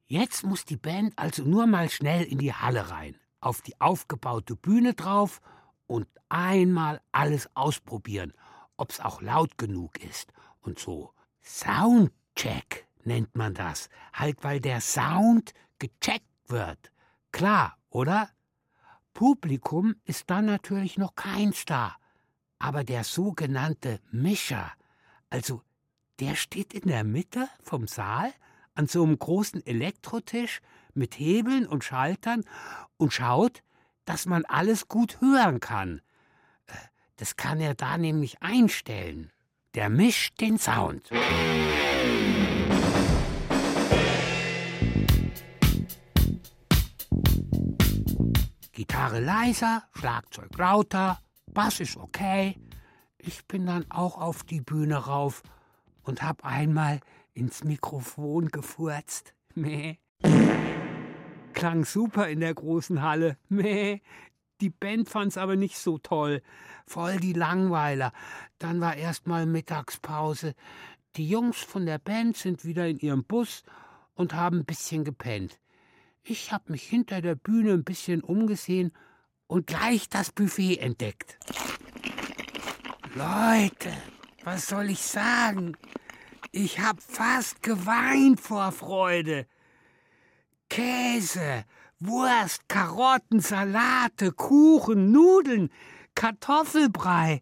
Jetzt 0.08 0.44
muss 0.44 0.66
die 0.66 0.78
Band 0.78 1.14
also 1.16 1.44
nur 1.44 1.68
mal 1.68 1.90
schnell 1.90 2.24
in 2.24 2.38
die 2.38 2.54
Halle 2.54 2.90
rein, 2.90 3.16
auf 3.40 3.62
die 3.62 3.80
aufgebaute 3.80 4.56
Bühne 4.56 4.94
drauf 4.94 5.42
und 5.88 6.08
einmal 6.28 7.02
alles 7.12 7.50
ausprobieren, 7.56 8.34
ob's 8.82 9.00
auch 9.00 9.22
laut 9.22 9.60
genug 9.60 10.04
ist 10.04 10.34
und 10.62 10.80
so. 10.80 11.14
Soundcheck 11.44 12.88
nennt 13.04 13.36
man 13.36 13.54
das, 13.54 13.90
halt 14.12 14.44
weil 14.44 14.60
der 14.60 14.82
Sound 14.82 15.54
gecheckt 15.78 16.26
wird. 16.48 16.92
Klar, 17.32 17.78
oder? 17.90 18.30
Publikum 19.14 19.96
ist 20.06 20.30
dann 20.32 20.46
natürlich 20.46 20.98
noch 20.98 21.16
keins 21.16 21.66
da, 21.66 21.96
aber 22.58 22.84
der 22.84 23.04
sogenannte 23.04 24.00
Mischer, 24.12 24.72
also 25.30 25.62
der 26.20 26.36
steht 26.36 26.74
in 26.74 26.88
der 26.88 27.04
Mitte 27.04 27.48
vom 27.62 27.88
Saal 27.88 28.34
an 28.74 28.88
so 28.88 29.04
einem 29.04 29.20
großen 29.20 29.66
Elektrotisch 29.66 30.62
mit 30.94 31.20
Hebeln 31.20 31.68
und 31.68 31.84
Schaltern 31.84 32.44
und 32.98 33.14
schaut, 33.14 33.64
dass 34.06 34.26
man 34.26 34.44
alles 34.46 34.88
gut 34.88 35.22
hören 35.22 35.60
kann. 35.60 36.02
Das 37.22 37.36
kann 37.36 37.62
er 37.62 37.76
da 37.76 38.00
nämlich 38.00 38.42
einstellen. 38.42 39.30
Der 39.76 39.90
mischt 39.90 40.42
den 40.42 40.58
Sound. 40.58 41.12
Gitarre 48.72 49.20
leiser, 49.20 49.84
Schlagzeug 49.94 50.58
lauter, 50.58 51.20
Bass 51.46 51.80
ist 51.80 51.96
okay. 51.96 52.56
Ich 53.20 53.46
bin 53.46 53.68
dann 53.68 53.86
auch 53.92 54.18
auf 54.20 54.44
die 54.44 54.62
Bühne 54.62 54.96
rauf 54.96 55.44
und 56.02 56.24
hab 56.24 56.44
einmal 56.44 57.02
ins 57.36 57.64
Mikrofon 57.64 58.50
gefurzt. 58.50 59.36
Meh. 59.54 59.98
Klang 61.54 61.86
super 61.86 62.30
in 62.30 62.40
der 62.40 62.56
großen 62.56 63.04
Halle. 63.04 63.38
Meh. 63.48 64.00
Die 64.62 64.70
Band 64.70 65.10
fand's 65.10 65.38
aber 65.38 65.56
nicht 65.56 65.78
so 65.78 65.98
toll. 65.98 66.42
Voll 66.86 67.18
die 67.18 67.34
Langweiler. 67.34 68.14
Dann 68.60 68.80
war 68.80 68.96
erst 68.96 69.28
mal 69.28 69.46
Mittagspause. 69.46 70.54
Die 71.16 71.28
Jungs 71.28 71.58
von 71.58 71.86
der 71.86 71.98
Band 71.98 72.38
sind 72.38 72.64
wieder 72.64 72.88
in 72.88 73.00
ihrem 73.00 73.24
Bus 73.24 73.64
und 74.14 74.34
haben 74.36 74.60
ein 74.60 74.66
bisschen 74.66 75.04
gepennt. 75.04 75.60
Ich 76.24 76.52
hab 76.52 76.70
mich 76.70 76.84
hinter 76.84 77.22
der 77.22 77.36
Bühne 77.36 77.74
ein 77.74 77.84
bisschen 77.84 78.22
umgesehen 78.22 78.94
und 79.48 79.66
gleich 79.68 80.08
das 80.10 80.32
Buffet 80.32 80.78
entdeckt. 80.78 81.40
Leute, 83.16 83.92
was 84.44 84.68
soll 84.68 84.92
ich 84.92 85.02
sagen? 85.02 85.76
Ich 86.52 86.80
hab 86.80 87.02
fast 87.02 87.64
geweint 87.64 88.40
vor 88.40 88.72
Freude. 88.72 89.48
Käse, 90.70 91.66
Wurst, 92.04 92.68
Karotten, 92.68 93.42
Salate, 93.42 94.32
Kuchen, 94.32 95.12
Nudeln, 95.12 95.70
Kartoffelbrei, 96.16 97.42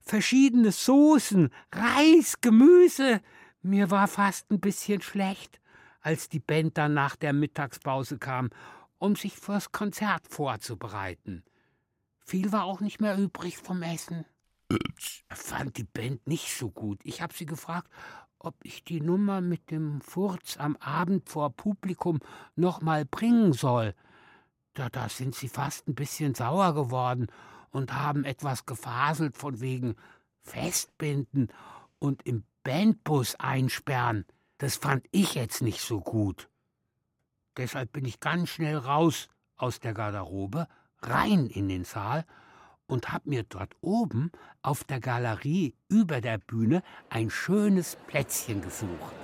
verschiedene 0.00 0.72
Soßen, 0.72 1.50
Reis, 1.70 2.40
Gemüse. 2.40 3.20
Mir 3.60 3.90
war 3.90 4.08
fast 4.08 4.50
ein 4.50 4.58
bisschen 4.58 5.02
schlecht, 5.02 5.60
als 6.00 6.30
die 6.30 6.40
Band 6.40 6.78
dann 6.78 6.94
nach 6.94 7.14
der 7.14 7.34
Mittagspause 7.34 8.16
kam, 8.16 8.48
um 8.98 9.16
sich 9.16 9.36
fürs 9.36 9.70
Konzert 9.70 10.26
vorzubereiten. 10.26 11.44
Viel 12.24 12.52
war 12.52 12.64
auch 12.64 12.80
nicht 12.80 13.02
mehr 13.02 13.18
übrig 13.18 13.58
vom 13.58 13.82
Essen. 13.82 14.24
Fand 15.28 15.76
die 15.76 15.84
Band 15.84 16.26
nicht 16.26 16.56
so 16.56 16.70
gut. 16.70 17.00
Ich 17.04 17.20
habe 17.20 17.34
sie 17.34 17.44
gefragt, 17.44 17.90
ob 18.40 18.54
ich 18.62 18.84
die 18.84 19.00
Nummer 19.00 19.40
mit 19.40 19.70
dem 19.70 20.00
Furz 20.00 20.56
am 20.56 20.76
Abend 20.76 21.28
vor 21.28 21.50
Publikum 21.50 22.20
noch 22.56 22.80
mal 22.80 23.04
bringen 23.04 23.52
soll. 23.52 23.94
Da, 24.74 24.88
da 24.88 25.08
sind 25.08 25.34
sie 25.34 25.48
fast 25.48 25.86
ein 25.88 25.94
bisschen 25.94 26.34
sauer 26.34 26.74
geworden 26.74 27.28
und 27.70 27.92
haben 27.92 28.24
etwas 28.24 28.66
gefaselt 28.66 29.36
von 29.36 29.60
wegen 29.60 29.94
Festbinden 30.42 31.48
und 31.98 32.26
im 32.26 32.44
Bandbus 32.64 33.36
einsperren. 33.36 34.24
Das 34.58 34.76
fand 34.76 35.06
ich 35.10 35.34
jetzt 35.34 35.62
nicht 35.62 35.80
so 35.80 36.00
gut. 36.00 36.48
Deshalb 37.56 37.92
bin 37.92 38.04
ich 38.06 38.20
ganz 38.20 38.48
schnell 38.48 38.78
raus 38.78 39.28
aus 39.56 39.80
der 39.80 39.92
Garderobe, 39.92 40.66
rein 41.02 41.46
in 41.46 41.68
den 41.68 41.84
Saal 41.84 42.24
und 42.90 43.12
hab 43.12 43.26
mir 43.26 43.44
dort 43.44 43.74
oben 43.80 44.32
auf 44.62 44.84
der 44.84 45.00
Galerie 45.00 45.74
über 45.88 46.20
der 46.20 46.38
Bühne 46.38 46.82
ein 47.08 47.30
schönes 47.30 47.96
Plätzchen 48.06 48.60
gesucht. 48.60 49.14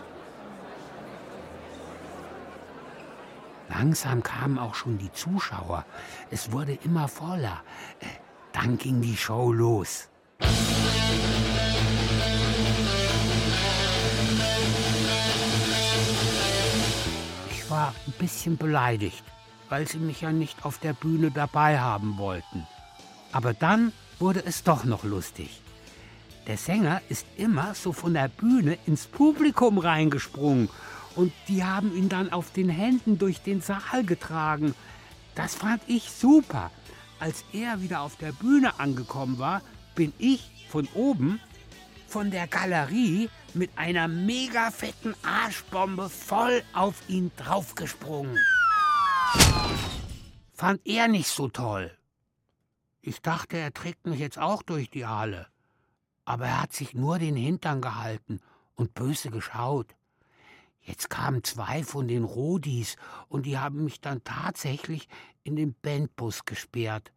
Langsam 3.69 4.23
kamen 4.23 4.59
auch 4.59 4.75
schon 4.75 4.97
die 4.99 5.13
Zuschauer. 5.13 5.85
Es 6.31 6.53
wurde 6.53 6.79
immer 6.85 7.09
voller. 7.09 7.63
Äh, 8.01 8.07
dann 8.53 8.79
ging 8.79 9.03
die 9.03 9.17
Show 9.17 9.53
los. 9.53 10.09
Ich 17.51 17.71
war 17.71 17.93
ein 18.07 18.13
bisschen 18.19 18.57
beleidigt, 18.57 19.25
weil 19.69 19.89
sie 19.89 19.99
mich 19.99 20.21
ja 20.21 20.31
nicht 20.31 20.65
auf 20.65 20.79
der 20.79 20.93
Bühne 20.93 21.33
dabei 21.33 21.81
haben 21.81 22.17
wollten. 22.17 22.67
Aber 23.37 23.53
dann 23.53 23.93
wurde 24.19 24.43
es 24.47 24.63
doch 24.63 24.85
noch 24.85 25.05
lustig. 25.05 25.61
Der 26.47 26.57
Sänger 26.57 27.03
ist 27.11 27.27
immer 27.37 27.75
so 27.75 27.93
von 27.93 28.15
der 28.15 28.29
Bühne 28.29 28.79
ins 28.87 29.07
Publikum 29.07 29.77
reingesprungen 29.77 30.71
und 31.17 31.35
die 31.47 31.63
haben 31.63 31.95
ihn 31.95 32.09
dann 32.09 32.33
auf 32.33 32.51
den 32.51 32.71
Händen 32.71 33.19
durch 33.19 33.43
den 33.43 33.61
Saal 33.61 34.05
getragen. 34.07 34.75
Das 35.35 35.55
fand 35.55 35.83
ich 35.87 36.11
super. 36.11 36.71
Als 37.21 37.45
er 37.53 37.83
wieder 37.83 38.01
auf 38.01 38.17
der 38.17 38.33
Bühne 38.33 38.81
angekommen 38.81 39.39
war, 39.39 39.61
bin 39.95 40.15
ich 40.17 40.67
von 40.71 40.89
oben 40.95 41.39
von 42.09 42.31
der 42.31 42.47
Galerie 42.47 43.29
mit 43.53 43.71
einer 43.77 44.09
mega 44.09 44.71
fetten 44.71 45.15
Arschbombe 45.23 46.09
voll 46.09 46.63
auf 46.73 46.95
ihn 47.09 47.31
draufgesprungen. 47.37 48.39
Fand 50.55 50.81
er 50.87 51.09
nicht 51.09 51.29
so 51.29 51.49
toll. 51.49 51.91
Ich 53.07 53.23
dachte, 53.23 53.57
er 53.57 53.73
trägt 53.73 54.05
mich 54.05 54.19
jetzt 54.19 54.37
auch 54.37 54.65
durch 54.65 54.91
die 54.91 55.07
Halle. 55.07 55.47
Aber 56.25 56.47
er 56.47 56.63
hat 56.63 56.73
sich 56.73 56.93
nur 56.93 57.21
den 57.21 57.37
Hintern 57.37 57.81
gehalten 57.81 58.41
und 58.75 58.95
böse 58.95 59.31
geschaut. 59.31 59.95
Jetzt 60.81 61.09
kamen 61.09 61.45
zwei 61.45 61.85
von 61.85 62.09
den 62.09 62.25
Rodis 62.25 62.97
und 63.29 63.47
die 63.47 63.59
haben 63.59 63.85
mich 63.85 64.01
dann 64.01 64.25
tatsächlich 64.25 65.09
in 65.45 65.55
den 65.55 65.73
Bandbus 65.73 66.47
gesperrt. 66.47 67.13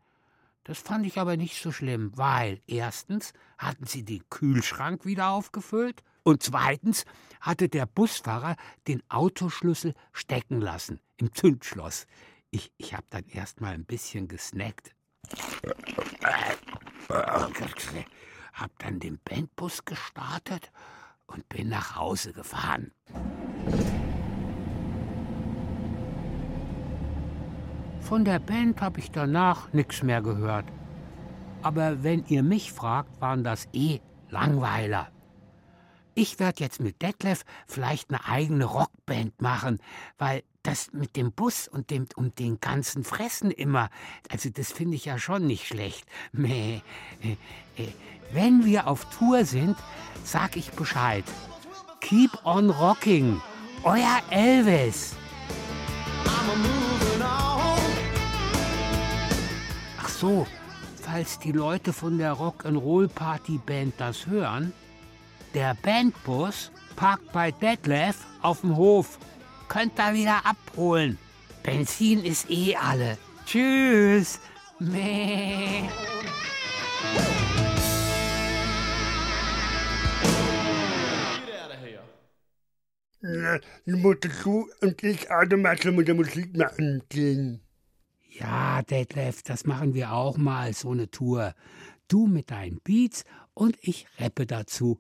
Das 0.64 0.78
fand 0.78 1.08
ich 1.08 1.18
aber 1.18 1.38
nicht 1.38 1.60
so 1.60 1.72
schlimm, 1.72 2.12
weil 2.16 2.62
erstens 2.68 3.34
hatten 3.58 3.88
sie 3.88 4.06
den 4.06 4.22
Kühlschrank 4.30 5.06
wieder 5.06 5.32
aufgefüllt 5.32 6.04
und 6.22 6.44
zweitens 6.44 7.06
hatte 7.42 7.68
der 7.68 7.88
Busfahrer 7.88 8.58
den 8.88 9.02
Autoschlüssel 9.10 9.96
stecken 10.14 10.62
lassen 10.62 11.00
im 11.18 11.34
Zündschloss. 11.34 12.06
Ich, 12.52 12.72
ich 12.78 12.94
habe 12.94 13.08
dann 13.10 13.26
erst 13.26 13.60
mal 13.60 13.74
ein 13.74 13.86
bisschen 13.86 14.28
gesnackt. 14.28 14.94
Hab 18.54 18.78
dann 18.80 19.00
den 19.00 19.20
Bandbus 19.24 19.86
gestartet 19.86 20.72
und 21.28 21.48
bin 21.50 21.70
nach 21.70 21.96
Hause 21.96 22.34
gefahren. 22.34 22.92
Von 28.02 28.26
der 28.26 28.40
Band 28.40 28.82
habe 28.82 29.00
ich 29.00 29.12
danach 29.12 29.72
nichts 29.72 30.04
mehr 30.04 30.22
gehört. 30.22 30.66
Aber 31.62 32.04
wenn 32.04 32.26
ihr 32.28 32.44
mich 32.44 32.72
fragt, 32.72 33.22
waren 33.22 33.44
das 33.44 33.68
eh 33.74 34.00
Langweiler. 34.30 35.10
Ich 36.20 36.38
werde 36.38 36.62
jetzt 36.62 36.82
mit 36.82 37.02
Detlef 37.02 37.46
vielleicht 37.66 38.10
eine 38.10 38.26
eigene 38.26 38.66
Rockband 38.66 39.42
machen, 39.42 39.80
weil 40.18 40.44
das 40.64 40.92
mit 40.92 41.16
dem 41.16 41.32
Bus 41.32 41.70
und 41.70 41.92
dem 41.92 42.08
und 42.18 42.40
den 42.40 42.60
ganzen 42.60 43.06
Fressen 43.06 43.52
immer, 43.52 43.90
also 44.30 44.50
das 44.50 44.74
finde 44.74 44.96
ich 44.96 45.06
ja 45.06 45.18
schon 45.18 45.48
nicht 45.48 45.66
schlecht. 45.66 46.06
Äh, 46.44 46.82
äh, 47.78 47.88
Wenn 48.34 48.66
wir 48.66 48.88
auf 48.88 49.06
Tour 49.18 49.46
sind, 49.46 49.78
sag 50.26 50.58
ich 50.58 50.72
Bescheid. 50.72 51.24
Keep 52.02 52.32
on 52.44 52.70
rocking. 52.70 53.42
Euer 53.84 54.20
Elvis. 54.30 55.16
Ach 59.98 60.10
so, 60.10 60.46
falls 61.02 61.40
die 61.40 61.54
Leute 61.54 61.94
von 61.94 62.18
der 62.18 62.34
Rock'n'Roll-Party-Band 62.34 63.94
das 63.98 64.28
hören, 64.28 64.74
der 65.54 65.76
Bandbus 65.82 66.72
parkt 66.96 67.32
bei 67.32 67.52
Detlef 67.52 68.26
auf 68.42 68.62
dem 68.62 68.76
Hof. 68.76 69.18
Könnt 69.68 69.98
ihr 70.00 70.14
wieder 70.14 70.46
abholen. 70.46 71.18
Benzin 71.64 72.24
ist 72.24 72.50
eh 72.50 72.76
alle. 72.76 73.18
Tschüss. 73.46 74.40
Meh. 74.80 75.84
Na, 83.22 83.60
die 83.86 83.92
Mutter 83.92 84.30
du 84.44 84.68
und 84.82 85.04
ich 85.04 85.30
automatisch 85.30 85.92
mit 85.92 86.08
der 86.08 86.16
Musik 86.16 86.56
machen 86.56 87.04
gehen. 87.10 87.62
Ja, 88.30 88.82
Detlef, 88.84 89.44
das 89.44 89.66
machen 89.66 89.94
wir 89.94 90.14
auch 90.14 90.38
mal, 90.38 90.74
so 90.74 90.92
eine 90.92 91.12
Tour. 91.12 91.54
Du 92.08 92.28
mit 92.28 92.50
deinen 92.50 92.80
Beats 92.82 93.26
und 93.54 93.78
ich 93.82 94.08
rappe 94.20 94.46
dazu. 94.46 95.00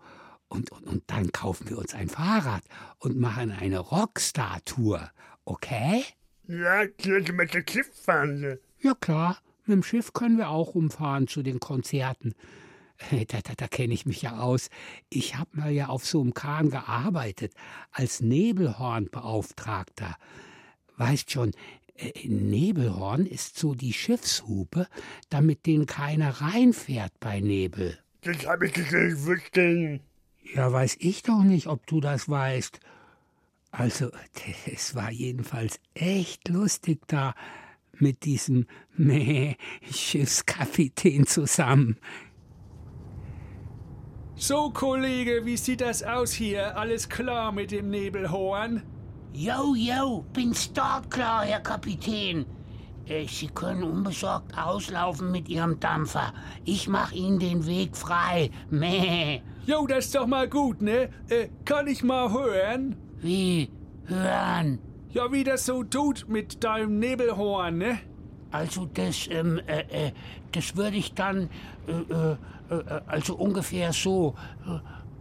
Und, 0.49 0.71
und, 0.71 0.88
und 0.88 1.03
dann 1.07 1.31
kaufen 1.31 1.69
wir 1.69 1.77
uns 1.77 1.93
ein 1.93 2.09
Fahrrad 2.09 2.63
und 2.97 3.17
machen 3.19 3.51
eine 3.51 3.79
Rockstar-Tour. 3.79 5.12
Okay? 5.45 6.03
Ja, 6.47 6.83
mit 7.05 7.53
der 7.53 7.63
Schiff 7.69 7.89
fahren. 8.03 8.57
Ja 8.81 8.95
klar, 8.95 9.38
mit 9.65 9.75
dem 9.75 9.83
Schiff 9.83 10.13
können 10.13 10.38
wir 10.38 10.49
auch 10.49 10.73
rumfahren 10.73 11.27
zu 11.27 11.43
den 11.43 11.59
Konzerten. 11.59 12.33
Da, 13.12 13.39
da, 13.41 13.53
da 13.55 13.67
kenne 13.67 13.93
ich 13.93 14.05
mich 14.05 14.23
ja 14.23 14.39
aus. 14.39 14.69
Ich 15.09 15.35
habe 15.38 15.49
mal 15.53 15.71
ja 15.71 15.88
auf 15.88 16.05
so 16.05 16.19
einem 16.19 16.33
Kahn 16.33 16.69
gearbeitet, 16.69 17.53
als 17.91 18.19
Nebelhornbeauftragter. 18.19 20.17
Weißt 20.97 21.31
schon, 21.31 21.53
äh, 21.95 22.27
Nebelhorn 22.27 23.25
ist 23.25 23.57
so 23.57 23.73
die 23.73 23.93
Schiffshupe, 23.93 24.88
damit 25.29 25.65
denen 25.65 25.85
keiner 25.85 26.41
reinfährt 26.41 27.13
bei 27.21 27.39
Nebel. 27.39 27.97
Das 28.21 28.45
habe 28.45 28.67
ich 28.67 28.75
nicht 28.75 28.89
gewusst. 28.89 30.09
Ja, 30.53 30.71
weiß 30.71 30.97
ich 30.99 31.23
doch 31.23 31.43
nicht, 31.43 31.67
ob 31.67 31.85
du 31.88 31.99
das 32.01 32.29
weißt. 32.29 32.79
Also, 33.71 34.09
es 34.65 34.95
war 34.95 35.12
jedenfalls 35.12 35.79
echt 35.93 36.49
lustig 36.49 37.01
da 37.07 37.35
mit 37.93 38.25
diesem 38.25 38.65
Meh 38.95 39.55
Schiffskapitän 39.91 41.27
zusammen. 41.27 41.97
So, 44.35 44.69
Kollege, 44.71 45.45
wie 45.45 45.57
sieht 45.57 45.81
das 45.81 46.01
aus 46.01 46.31
hier? 46.31 46.77
Alles 46.77 47.09
klar 47.09 47.51
mit 47.51 47.71
dem 47.71 47.89
Nebelhorn? 47.89 48.83
Jo, 49.33 49.75
jo, 49.75 50.25
bin 50.33 50.55
startklar, 50.55 51.43
Herr 51.43 51.59
Kapitän. 51.59 52.45
Äh, 53.10 53.26
Sie 53.28 53.48
können 53.48 53.84
unbesorgt 53.84 54.56
auslaufen 54.58 55.32
mit 55.32 55.50
Ihrem 55.50 55.80
Dampfer. 55.80 56.32
Ich 56.63 56.88
mach 56.88 57.12
Ihnen 57.12 57.39
den 57.39 57.65
Weg 57.65 57.98
frei. 57.98 58.52
Meh. 58.69 59.41
Jo, 59.65 59.88
das 59.88 60.06
ist 60.06 60.15
doch 60.15 60.28
mal 60.28 60.48
gut, 60.48 60.82
ne? 60.82 61.10
Äh, 61.28 61.50
kann 61.65 61.88
ich 61.88 62.04
mal 62.04 62.32
hören? 62.32 62.95
Wie? 63.19 63.72
Hören. 64.06 64.80
Ja, 65.10 65.32
wie 65.32 65.43
das 65.43 65.65
so 65.65 65.84
tut 65.84 66.28
mit 66.28 66.63
deinem 66.63 67.00
Nebelhorn, 67.00 67.80
ne? 67.80 68.00
Also 68.52 68.88
das, 68.93 69.28
ähm, 69.30 69.60
äh, 69.67 70.08
äh, 70.08 70.12
das 70.52 70.76
würde 70.76 70.98
ich 70.98 71.13
dann, 71.13 71.50
äh, 71.88 71.91
äh, 71.91 72.38
äh, 72.76 73.02
also 73.08 73.36
ungefähr 73.36 73.91
so. 73.91 74.36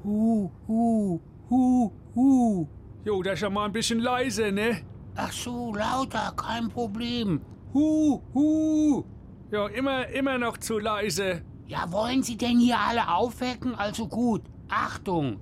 Hu, 0.05 0.51
hu, 0.67 1.21
hu, 1.51 1.93
hu. 2.15 2.69
Jo, 3.05 3.23
das 3.23 3.35
ist 3.35 3.41
ja 3.43 3.51
mal 3.51 3.67
ein 3.67 3.73
bisschen 3.73 4.01
leise, 4.01 4.53
ne? 4.53 4.83
Ach 5.15 5.33
so, 5.33 5.75
lauter, 5.75 6.33
kein 6.37 6.69
Problem. 6.69 7.41
Hu, 7.73 8.23
hu. 8.35 9.05
Ja, 9.51 9.67
immer, 9.69 10.07
immer 10.09 10.39
noch 10.39 10.59
zu 10.59 10.79
leise. 10.79 11.43
Ja, 11.67 11.91
wollen 11.93 12.23
Sie 12.23 12.37
denn 12.37 12.59
hier 12.59 12.79
alle 12.79 13.09
aufwecken? 13.09 13.75
Also 13.75 14.07
gut, 14.09 14.43
Achtung. 14.69 15.41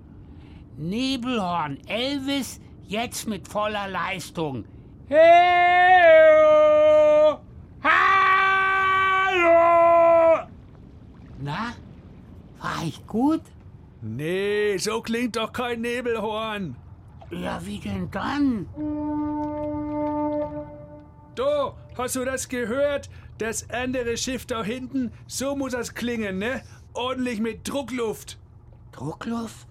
Nebelhorn, 0.77 1.79
Elvis, 1.87 2.61
jetzt 2.83 3.29
mit 3.29 3.49
voller 3.49 3.89
Leistung. 3.89 4.65
Hey! 5.09 6.17
Hallo! 9.29 9.59
Na, 11.39 11.75
war 12.61 12.83
ich 12.85 13.07
gut? 13.07 13.43
Nee, 14.03 14.77
so 14.79 15.01
klingt 15.01 15.37
doch 15.37 15.53
kein 15.53 15.81
Nebelhorn. 15.81 16.77
Ja, 17.31 17.65
wie 17.65 17.79
denn 17.79 18.11
dann? 18.11 18.67
Du, 21.37 21.75
hast 21.99 22.16
du 22.16 22.25
das 22.25 22.49
gehört? 22.49 23.11
Das 23.37 23.68
andere 23.68 24.16
Schiff 24.16 24.46
da 24.46 24.64
hinten, 24.64 25.12
so 25.27 25.55
muss 25.55 25.72
das 25.72 25.94
klingen, 25.94 26.38
ne? 26.38 26.62
Ordentlich 26.94 27.40
mit 27.40 27.68
Druckluft. 27.68 28.38
Druckluft? 28.92 29.66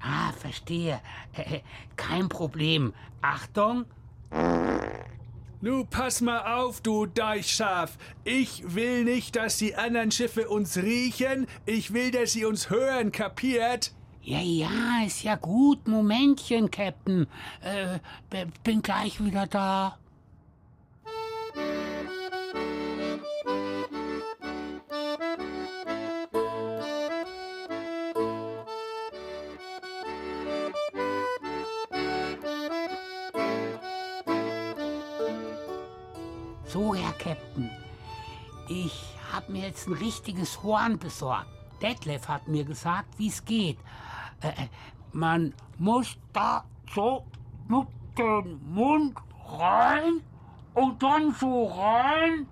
Ah, 0.00 0.32
verstehe. 0.32 1.02
Äh, 1.34 1.56
äh, 1.56 1.60
kein 1.96 2.30
Problem. 2.30 2.94
Achtung. 3.20 3.84
Nu, 5.60 5.84
pass 5.84 6.22
mal 6.22 6.56
auf, 6.56 6.80
du 6.80 7.04
Deichschaf. 7.04 7.98
Ich 8.24 8.74
will 8.74 9.04
nicht, 9.04 9.36
dass 9.36 9.58
die 9.58 9.74
anderen 9.74 10.10
Schiffe 10.10 10.48
uns 10.48 10.78
riechen. 10.78 11.46
Ich 11.66 11.92
will, 11.92 12.12
dass 12.12 12.32
sie 12.32 12.46
uns 12.46 12.70
hören, 12.70 13.12
kapiert? 13.12 13.92
Ja, 14.22 14.40
ja, 14.40 15.04
ist 15.04 15.22
ja 15.22 15.36
gut. 15.36 15.86
Momentchen, 15.86 16.70
Captain. 16.70 17.26
Äh, 17.60 17.98
bin 18.64 18.80
gleich 18.80 19.22
wieder 19.22 19.46
da. 19.46 19.98
Mir 39.50 39.66
jetzt 39.66 39.86
ein 39.88 39.94
richtiges 39.94 40.62
Horn 40.62 40.98
besorgt. 40.98 41.48
Detlef 41.82 42.28
hat 42.28 42.48
mir 42.48 42.64
gesagt, 42.64 43.18
wie 43.18 43.28
es 43.28 43.44
geht. 43.44 43.78
Äh, 44.42 44.48
äh, 44.48 44.68
man 45.12 45.54
muss 45.78 46.16
da 46.32 46.64
so 46.94 47.24
mit 47.68 47.86
dem 48.18 48.60
Mund 48.72 49.16
rein 49.46 50.22
und 50.74 51.02
dann 51.02 51.34
so 51.34 51.66
rein. 51.66 52.46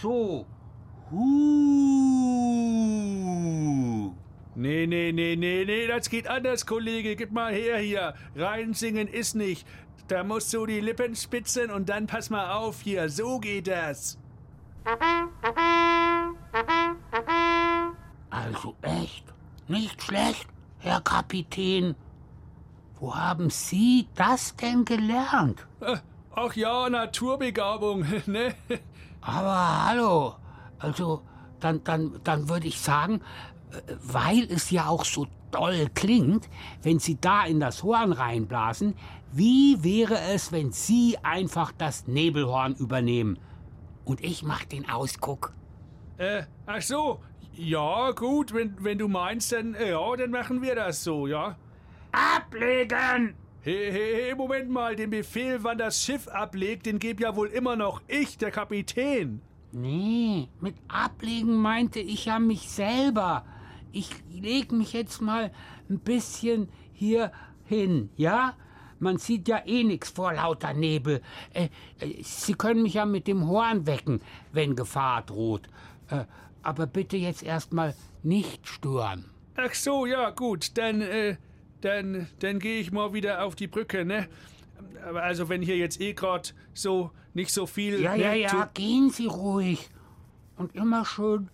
So. 0.00 0.46
Huh. 1.10 1.94
Nee, 4.56 4.86
nee, 4.86 5.10
nee, 5.12 5.34
nee, 5.36 5.64
nee, 5.64 5.86
das 5.88 6.08
geht 6.08 6.28
anders, 6.28 6.64
Kollege. 6.64 7.16
Gib 7.16 7.32
mal 7.32 7.52
her 7.52 7.78
hier. 7.78 8.14
Reinsingen 8.36 9.08
ist 9.08 9.34
nicht. 9.34 9.66
Da 10.06 10.22
musst 10.22 10.54
du 10.54 10.64
die 10.66 10.80
Lippen 10.80 11.16
spitzen 11.16 11.70
und 11.70 11.88
dann 11.88 12.06
pass 12.06 12.30
mal 12.30 12.52
auf 12.52 12.82
hier. 12.82 13.08
So 13.08 13.40
geht 13.40 13.66
das. 13.66 14.18
Also 18.44 18.74
echt, 18.82 19.24
nicht 19.68 20.02
schlecht, 20.02 20.46
Herr 20.78 21.00
Kapitän. 21.00 21.94
Wo 23.00 23.14
haben 23.14 23.48
Sie 23.48 24.06
das 24.14 24.54
denn 24.56 24.84
gelernt? 24.84 25.66
Äh, 25.80 25.96
Ach 26.36 26.54
ja, 26.54 26.90
Naturbegabung, 26.90 28.04
ne? 28.26 28.54
Aber 29.20 29.86
hallo, 29.86 30.34
also 30.78 31.22
dann, 31.60 31.82
dann, 31.84 32.20
dann 32.24 32.48
würde 32.48 32.66
ich 32.66 32.80
sagen, 32.80 33.22
äh, 33.70 33.94
weil 34.02 34.42
es 34.50 34.70
ja 34.70 34.88
auch 34.88 35.04
so 35.04 35.26
doll 35.50 35.88
klingt, 35.94 36.48
wenn 36.82 36.98
Sie 36.98 37.18
da 37.20 37.44
in 37.46 37.60
das 37.60 37.82
Horn 37.82 38.12
reinblasen, 38.12 38.94
wie 39.32 39.82
wäre 39.82 40.18
es, 40.34 40.52
wenn 40.52 40.72
Sie 40.72 41.16
einfach 41.22 41.72
das 41.78 42.06
Nebelhorn 42.08 42.74
übernehmen? 42.74 43.38
Und 44.04 44.22
ich 44.22 44.42
mach 44.42 44.64
den 44.64 44.88
Ausguck. 44.90 45.54
Äh, 46.18 46.42
ach 46.66 46.82
so. 46.82 47.20
Ja, 47.56 48.10
gut, 48.10 48.52
wenn, 48.52 48.74
wenn 48.82 48.98
du 48.98 49.06
meinst, 49.06 49.52
dann, 49.52 49.74
äh, 49.74 49.90
ja, 49.90 50.16
dann 50.16 50.30
machen 50.30 50.60
wir 50.60 50.74
das 50.74 51.04
so, 51.04 51.28
ja? 51.28 51.56
Ablegen! 52.10 53.34
Hey, 53.60 53.90
hey, 53.92 54.14
hey, 54.22 54.34
Moment 54.34 54.70
mal, 54.70 54.96
den 54.96 55.10
Befehl, 55.10 55.62
wann 55.62 55.78
das 55.78 56.02
Schiff 56.02 56.26
ablegt, 56.28 56.86
den 56.86 56.98
geb 56.98 57.20
ja 57.20 57.36
wohl 57.36 57.48
immer 57.48 57.76
noch 57.76 58.02
ich, 58.08 58.38
der 58.38 58.50
Kapitän. 58.50 59.40
Nee, 59.70 60.48
mit 60.60 60.74
ablegen 60.88 61.54
meinte 61.54 62.00
ich 62.00 62.26
ja 62.26 62.38
mich 62.40 62.68
selber. 62.68 63.44
Ich 63.92 64.10
leg 64.30 64.72
mich 64.72 64.92
jetzt 64.92 65.22
mal 65.22 65.52
ein 65.88 66.00
bisschen 66.00 66.68
hier 66.92 67.30
hin, 67.64 68.10
ja? 68.16 68.54
Man 68.98 69.18
sieht 69.18 69.48
ja 69.48 69.62
eh 69.64 69.84
nix 69.84 70.10
vor 70.10 70.32
lauter 70.32 70.74
Nebel. 70.74 71.22
Äh, 71.52 71.68
äh, 72.00 72.22
Sie 72.22 72.54
können 72.54 72.82
mich 72.82 72.94
ja 72.94 73.06
mit 73.06 73.26
dem 73.28 73.46
Horn 73.48 73.86
wecken, 73.86 74.20
wenn 74.52 74.76
Gefahr 74.76 75.22
droht. 75.22 75.68
Äh, 76.08 76.24
aber 76.64 76.86
bitte 76.86 77.16
jetzt 77.16 77.42
erstmal 77.42 77.94
nicht 78.22 78.66
stören. 78.68 79.24
Ach 79.56 79.74
so, 79.74 80.06
ja, 80.06 80.30
gut. 80.30 80.76
Dann, 80.76 81.00
äh, 81.00 81.36
dann, 81.80 82.28
dann 82.40 82.58
gehe 82.58 82.80
ich 82.80 82.92
mal 82.92 83.12
wieder 83.12 83.44
auf 83.44 83.54
die 83.54 83.66
Brücke, 83.66 84.04
ne? 84.04 84.28
Aber 85.06 85.22
also, 85.22 85.48
wenn 85.48 85.62
hier 85.62 85.76
jetzt 85.76 86.00
eh 86.00 86.12
grad 86.12 86.54
so 86.72 87.10
nicht 87.34 87.52
so 87.52 87.66
viel. 87.66 88.00
Ja, 88.00 88.16
ne, 88.16 88.22
ja, 88.22 88.32
ja, 88.32 88.70
gehen 88.72 89.10
Sie 89.10 89.26
ruhig. 89.26 89.90
Und 90.56 90.74
immer 90.74 91.04
schön 91.04 91.50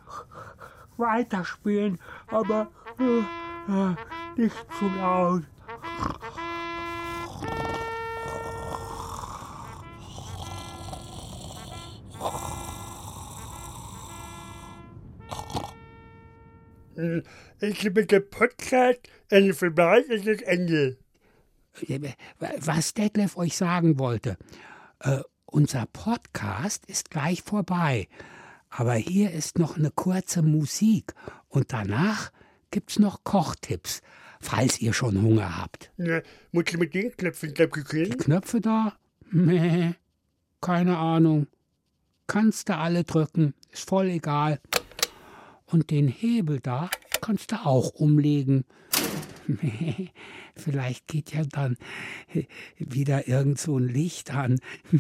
weiterspielen, 0.99 1.99
aber 2.27 2.71
äh, 2.99 3.21
äh, 3.73 3.97
nicht 4.37 4.55
zu 4.79 4.87
laut. 4.89 5.43
Hm, 17.01 17.23
Ich 17.61 17.93
bin 17.95 18.07
der 18.07 18.21
Podcast, 18.21 19.01
eine 19.31 19.55
vorbei 19.55 20.01
ist 20.01 20.27
das 20.27 20.43
Ende. 20.43 20.99
Was 22.59 22.93
Detlef 22.95 23.37
euch 23.39 23.57
sagen 23.57 23.99
wollte, 23.99 24.37
äh, 25.01 25.21
unser 25.47 25.87
Podcast 25.87 26.85
ist 26.87 27.11
gleich 27.11 27.43
vorbei. 27.43 28.07
Aber 28.69 28.95
hier 28.95 29.31
ist 29.31 29.59
noch 29.59 29.77
eine 29.79 29.91
kurze 29.91 30.43
Musik 30.43 31.15
und 31.49 31.73
danach 31.73 32.31
gibt's 32.71 32.99
noch 32.99 33.25
Kochtipps, 33.25 34.03
falls 34.41 34.81
ihr 34.81 34.93
schon 34.93 35.23
Hunger 35.23 35.59
habt. 35.59 35.91
Na, 35.97 36.21
muss 36.53 36.65
ich 36.69 36.77
mit 36.77 36.93
den 36.95 37.17
Knöpfen 37.17 37.55
da 37.55 37.67
Die 37.67 38.11
Knöpfe 38.11 38.61
da? 38.61 38.93
Meh, 39.31 39.95
keine 40.61 40.99
Ahnung. 40.99 41.47
Kannst 42.27 42.69
du 42.69 42.77
alle 42.77 43.05
drücken, 43.05 43.55
ist 43.73 43.89
voll 43.89 44.07
egal. 44.09 44.61
Und 45.71 45.91
den 45.91 46.09
Hebel 46.09 46.61
da 46.61 46.91
kannst 47.21 47.53
du 47.53 47.57
auch 47.65 47.95
umlegen. 47.95 48.65
Vielleicht 50.57 51.07
geht 51.07 51.33
ja 51.33 51.45
dann 51.45 51.77
wieder 52.77 53.29
irgend 53.29 53.59
so 53.59 53.79
ein 53.79 53.89
Licht 53.89 54.33
an. 54.33 54.59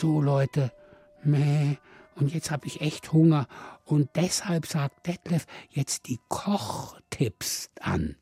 So 0.00 0.20
Leute, 0.20 0.72
meh, 1.24 1.76
und 2.20 2.32
jetzt 2.34 2.50
habe 2.50 2.66
ich 2.66 2.80
echt 2.80 3.12
Hunger. 3.12 3.46
Und 3.84 4.10
deshalb 4.14 4.66
sagt 4.66 5.06
Detlef 5.06 5.46
jetzt 5.70 6.06
die 6.06 6.18
Kochtipps 6.28 7.70
an. 7.80 8.16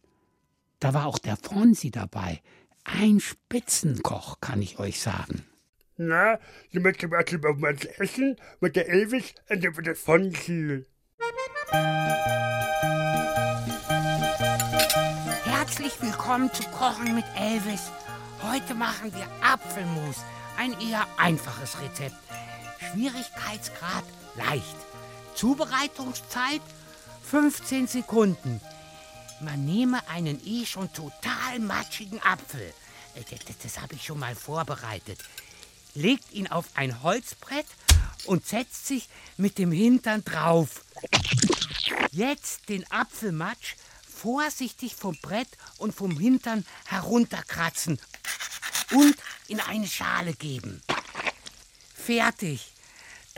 Da 0.80 0.94
war 0.94 1.06
auch 1.06 1.18
der 1.18 1.36
Fonsi 1.36 1.90
dabei. 1.90 2.40
Ein 2.84 3.20
Spitzenkoch, 3.20 4.40
kann 4.40 4.62
ich 4.62 4.78
euch 4.78 5.00
sagen. 5.00 5.44
Na, 5.96 6.38
Sie 6.70 6.78
möchten 6.78 7.10
was 7.10 7.32
über 7.32 7.60
was 7.60 7.84
essen 7.98 8.36
mit 8.60 8.76
der 8.76 8.88
Elvis 8.88 9.34
und 9.50 9.64
dann 9.64 9.76
wird 9.76 9.88
das 9.88 9.98
von 9.98 10.30
viel. 10.32 10.86
Herzlich 15.44 16.00
willkommen 16.00 16.52
zu 16.52 16.62
Kochen 16.70 17.16
mit 17.16 17.24
Elvis. 17.36 17.90
Heute 18.42 18.74
machen 18.74 19.12
wir 19.12 19.26
Apfelmus. 19.42 20.24
Ein 20.56 20.72
eher 20.80 21.04
einfaches 21.18 21.80
Rezept. 21.82 22.14
Schwierigkeitsgrad 22.92 24.04
leicht. 24.36 24.76
Zubereitungszeit 25.34 26.62
15 27.30 27.86
Sekunden. 27.86 28.60
Man 29.40 29.64
nehme 29.64 30.06
einen 30.08 30.44
eh 30.46 30.66
schon 30.66 30.92
total 30.92 31.58
matschigen 31.60 32.20
Apfel. 32.22 32.72
Äh, 33.14 33.22
Das, 33.30 33.38
das, 33.46 33.58
das 33.62 33.80
habe 33.80 33.94
ich 33.94 34.04
schon 34.04 34.18
mal 34.18 34.34
vorbereitet. 34.34 35.18
Legt 35.94 36.32
ihn 36.32 36.48
auf 36.48 36.66
ein 36.74 37.02
Holzbrett 37.02 37.66
und 38.24 38.46
setzt 38.46 38.86
sich 38.86 39.08
mit 39.36 39.58
dem 39.58 39.72
Hintern 39.72 40.24
drauf. 40.24 40.82
Jetzt 42.10 42.68
den 42.68 42.90
Apfelmatsch 42.90 43.74
vorsichtig 44.02 44.94
vom 44.96 45.16
Brett 45.22 45.48
und 45.78 45.94
vom 45.94 46.18
Hintern 46.18 46.64
herunterkratzen 46.86 48.00
und 48.92 49.16
in 49.46 49.60
eine 49.60 49.86
Schale 49.86 50.34
geben. 50.34 50.82
Fertig. 51.94 52.72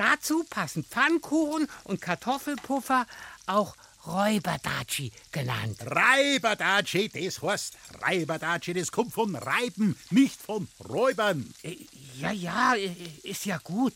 Dazu 0.01 0.45
passen 0.45 0.83
Pfannkuchen 0.83 1.69
und 1.85 2.01
Kartoffelpuffer, 2.01 3.07
auch 3.45 3.77
Räuberdatschi 4.07 5.13
genannt. 5.31 5.77
Reibadatschi, 5.85 7.11
das 7.11 7.43
heißt 7.43 7.77
Reibadatschi, 8.01 8.73
das 8.73 8.93
kommt 8.93 9.13
von 9.13 9.37
Reiben, 9.37 9.99
nicht 10.09 10.41
von 10.41 10.69
Räubern. 10.89 11.53
Äh, 11.63 11.77
Ja, 12.19 12.33
ja, 12.33 12.77
äh, 12.77 12.95
ist 13.25 13.45
ja 13.45 13.59
gut. 13.59 13.93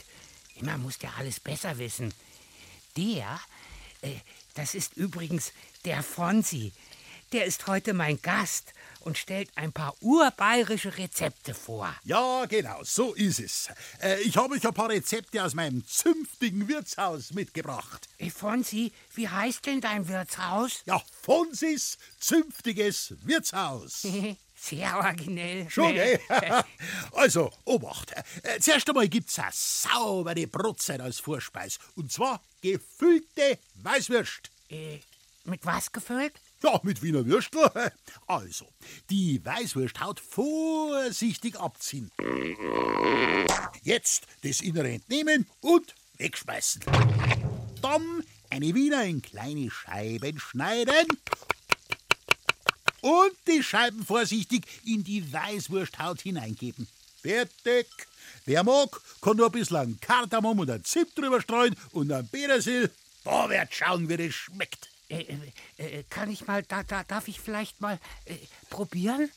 Man 0.60 0.82
muss 0.82 0.98
ja 1.00 1.10
alles 1.16 1.40
besser 1.40 1.78
wissen. 1.78 2.12
Der, 2.98 3.40
äh, 4.02 4.10
das 4.52 4.74
ist 4.74 4.98
übrigens 4.98 5.52
der 5.86 6.02
Fonsi. 6.02 6.72
Der 7.34 7.46
ist 7.46 7.66
heute 7.66 7.94
mein 7.94 8.22
Gast 8.22 8.74
und 9.00 9.18
stellt 9.18 9.50
ein 9.56 9.72
paar 9.72 9.96
urbayerische 10.00 10.96
Rezepte 10.96 11.52
vor. 11.52 11.92
Ja, 12.04 12.44
genau, 12.44 12.84
so 12.84 13.12
ist 13.12 13.40
es. 13.40 13.70
Äh, 14.00 14.20
ich 14.20 14.36
habe 14.36 14.54
euch 14.54 14.64
ein 14.64 14.72
paar 14.72 14.88
Rezepte 14.88 15.42
aus 15.42 15.52
meinem 15.52 15.84
zünftigen 15.84 16.68
Wirtshaus 16.68 17.32
mitgebracht. 17.32 18.08
Hey, 18.18 18.30
Fonsi, 18.30 18.92
wie 19.16 19.28
heißt 19.28 19.66
denn 19.66 19.80
dein 19.80 20.06
Wirtshaus? 20.06 20.84
Ja, 20.86 21.02
Fonsis 21.22 21.98
zünftiges 22.20 23.16
Wirtshaus. 23.24 24.06
Sehr 24.54 24.96
originell. 24.96 25.68
Schon, 25.68 25.96
eh? 25.96 26.20
Also, 27.14 27.50
Obacht. 27.64 28.12
Äh, 28.44 28.60
Zuerst 28.60 28.88
einmal 28.88 29.08
gibt's 29.08 29.40
eine 29.40 29.50
saubere 29.52 30.46
Brotzeit 30.46 31.00
als 31.00 31.18
Vorspeis. 31.18 31.80
Und 31.96 32.12
zwar 32.12 32.40
gefüllte 32.62 33.58
Weißwürst. 33.82 34.52
Äh, 34.70 35.00
mit 35.42 35.66
was 35.66 35.90
gefüllt? 35.90 36.34
Ja, 36.64 36.80
mit 36.82 37.02
Wiener 37.02 37.26
Würstel. 37.26 37.70
Also, 38.26 38.66
die 39.10 39.44
Weißwursthaut 39.44 40.18
vorsichtig 40.18 41.60
abziehen. 41.60 42.10
Jetzt 43.82 44.26
das 44.42 44.62
Innere 44.62 44.90
entnehmen 44.90 45.46
und 45.60 45.94
wegschmeißen. 46.16 46.82
Dann 47.82 48.24
eine 48.48 48.74
Wiener 48.74 49.04
in 49.04 49.20
kleine 49.20 49.70
Scheiben 49.70 50.40
schneiden. 50.40 51.06
Und 53.02 53.36
die 53.46 53.62
Scheiben 53.62 54.02
vorsichtig 54.06 54.64
in 54.86 55.04
die 55.04 55.30
Weißwursthaut 55.30 56.22
hineingeben. 56.22 56.88
Fertig. 57.20 57.88
Wer 58.46 58.64
mag, 58.64 59.02
kann 59.20 59.36
nur 59.36 59.46
ein 59.46 59.52
bisschen 59.52 60.00
Kardamom 60.00 60.60
und 60.60 60.70
ein 60.70 60.84
Zimt 60.84 61.16
drüber 61.18 61.42
streuen 61.42 61.76
und 61.92 62.10
ein 62.10 62.26
Petersil. 62.26 62.90
Da 63.22 63.50
wird 63.50 63.74
schauen, 63.74 64.08
wie 64.08 64.16
das 64.16 64.34
schmeckt. 64.34 64.93
Äh, 65.08 65.26
äh, 65.78 65.98
äh, 65.98 66.04
kann 66.08 66.30
ich 66.30 66.46
mal, 66.46 66.62
da, 66.62 66.82
da, 66.82 67.04
darf 67.04 67.28
ich 67.28 67.40
vielleicht 67.40 67.80
mal 67.80 67.98
äh, 68.24 68.36
probieren? 68.70 69.30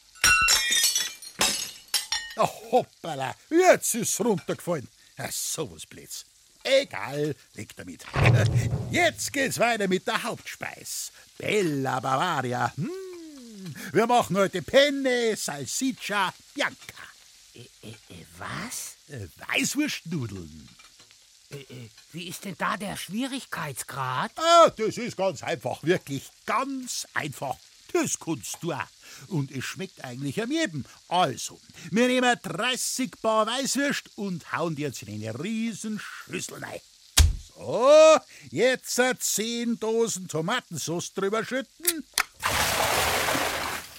Ach, 2.38 2.51
hoppala, 2.72 3.36
jetzt 3.49 3.95
ist's 3.95 4.20
runtergefallen. 4.20 4.88
Ja, 5.18 5.30
sowas 5.32 5.86
Blitz. 5.86 6.26
Egal, 6.63 7.34
weg 7.53 7.76
damit. 7.78 8.05
Jetzt 8.91 9.32
geht's 9.32 9.57
weiter 9.57 9.88
mit 9.88 10.05
der 10.05 10.22
Hauptspeis. 10.22 11.13
Bella 11.38 12.01
Bavaria. 12.01 12.74
Hm. 12.76 12.91
Wir 13.93 14.05
machen 14.05 14.36
heute 14.36 14.61
Penne 14.61 15.36
Salsiccia 15.38 16.34
Bianca. 16.53 17.03
Äh, 17.55 17.59
äh, 17.88 17.91
äh, 17.91 18.26
was? 18.38 18.97
Äh, 19.07 19.28
Weißwurstnudeln. 19.47 20.68
Äh, 21.50 21.56
äh, 21.56 21.89
wie 22.12 22.28
ist 22.28 22.45
denn 22.45 22.56
da 22.58 22.76
der 22.78 22.98
Schwierigkeitsgrad? 22.98 24.32
Ah, 24.36 24.70
das 24.76 24.98
ist 24.98 25.16
ganz 25.16 25.43
einfach, 25.43 25.82
wirklich 25.84 26.24
ganz 26.45 27.08
einfach. 27.14 27.56
Das 27.93 28.20
kannst 28.20 28.58
du 28.62 28.74
auch. 28.74 28.84
Und 29.28 29.52
es 29.52 29.64
schmeckt 29.64 30.04
eigentlich 30.04 30.41
am 30.41 30.52
jedem. 30.52 30.84
Also, 31.08 31.60
wir 31.89 32.08
nehmen 32.08 32.38
30 32.43 33.12
Bar 33.22 33.48
Weißwürst 33.48 34.12
und 34.16 34.52
hauen 34.52 34.76
die 34.76 34.82
jetzt 34.82 35.02
in 35.04 35.14
eine 35.14 35.39
riesen 35.41 36.00
Schüssel 36.00 36.64
rein. 36.64 36.82
So, 37.56 38.18
jetzt 38.52 39.02
10 39.20 39.80
Dosen 39.80 40.28
Tomatensauce 40.28 41.14
drüber 41.14 41.45
schütten. 41.45 42.04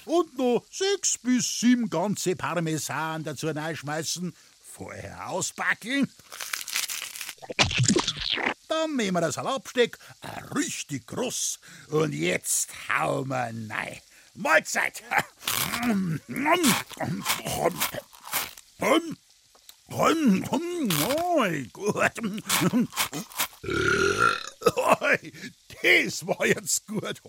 Und 0.05 0.39
noch 0.39 0.65
6 0.71 1.19
bis 1.19 1.61
7 1.61 1.89
ganze 1.89 2.37
Parmesan 2.37 3.25
dazu 3.25 3.49
reinschmeißen. 3.49 4.35
Vorher 4.63 5.29
ausbackeln. 5.31 6.09
Dann 8.69 8.97
nehmen 8.97 9.17
wir 9.17 9.21
das 9.23 9.37
Salatbesteck, 9.37 9.99
äh, 10.23 10.55
richtig 10.55 11.07
groß. 11.07 11.59
Und 11.89 12.13
jetzt 12.13 12.71
hauen 12.89 13.29
wir 13.29 13.51
rein. 13.75 14.01
Mahlzeit! 14.35 15.03
Das 25.83 26.27
war 26.27 26.47
jetzt 26.47 26.87
gut. 26.87 27.23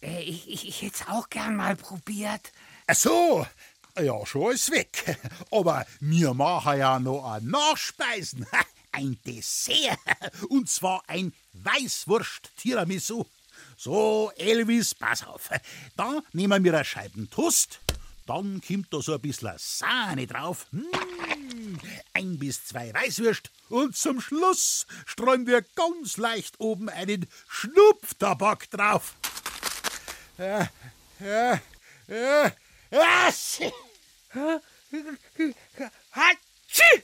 Äh, 0.00 0.22
ich, 0.22 0.48
ich, 0.48 0.68
ich 0.68 0.82
hätte 0.82 1.08
auch 1.08 1.28
gern 1.28 1.56
mal 1.56 1.76
probiert. 1.76 2.52
Ach 2.86 2.94
so, 2.94 3.46
ja, 3.98 4.26
schon 4.26 4.52
ist 4.52 4.70
weg. 4.70 5.18
Aber 5.50 5.86
wir 6.00 6.34
machen 6.34 6.78
ja 6.78 6.98
noch 6.98 7.30
ein 7.32 7.46
Nachspeisen. 7.46 8.46
Ein 8.96 9.18
Dessert. 9.26 9.98
Und 10.48 10.70
zwar 10.70 11.02
ein 11.06 11.34
Weißwurst-Tiramisu. 11.52 13.26
So, 13.76 14.32
Elvis, 14.36 14.94
pass 14.94 15.22
auf. 15.22 15.50
Da 15.96 16.22
nehmen 16.32 16.64
wir 16.64 16.72
eine 16.72 16.82
Scheiben 16.82 17.28
Toast. 17.28 17.80
Dann 18.24 18.62
kommt 18.66 18.90
da 18.90 19.02
so 19.02 19.12
ein 19.12 19.20
bisschen 19.20 19.52
Sahne 19.58 20.26
drauf. 20.26 20.66
Mmh, 20.70 21.78
ein 22.14 22.38
bis 22.38 22.64
zwei 22.64 22.92
Weißwürst. 22.94 23.50
Und 23.68 23.94
zum 23.94 24.18
Schluss 24.22 24.86
streuen 25.04 25.46
wir 25.46 25.60
ganz 25.74 26.16
leicht 26.16 26.58
oben 26.58 26.88
einen 26.88 27.26
Schnupftabak 27.48 28.70
drauf. 28.70 29.14
Ja, 30.38 30.70
ja, 31.20 31.60
ja, 32.08 32.52
ja. 32.90 33.72
Hatschi! 36.12 37.02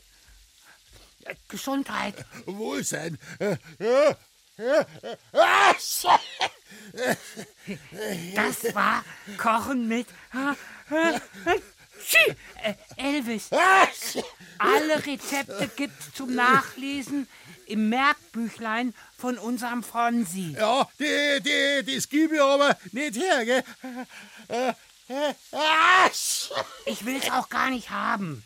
Gesundheit. 1.48 2.14
Wohlsein. 2.46 3.18
Das 8.34 8.74
war 8.74 9.04
Kochen 9.38 9.88
mit 9.88 10.06
Elvis. 12.96 13.50
Alle 14.58 15.06
Rezepte 15.06 15.70
gibt's 15.76 16.12
zum 16.14 16.34
Nachlesen 16.34 17.28
im 17.66 17.88
Merkbüchlein 17.88 18.94
von 19.16 19.38
unserem 19.38 19.82
Fonsi. 19.82 20.54
Ja, 20.58 20.88
die, 20.98 21.40
die, 21.42 21.94
das 21.94 22.08
gebe 22.08 22.34
ich 22.34 22.40
aber 22.40 22.76
nicht 22.92 23.16
her, 23.16 23.44
gell? 23.44 23.64
Ich 26.86 27.04
will's 27.04 27.30
auch 27.30 27.48
gar 27.48 27.70
nicht 27.70 27.90
haben. 27.90 28.44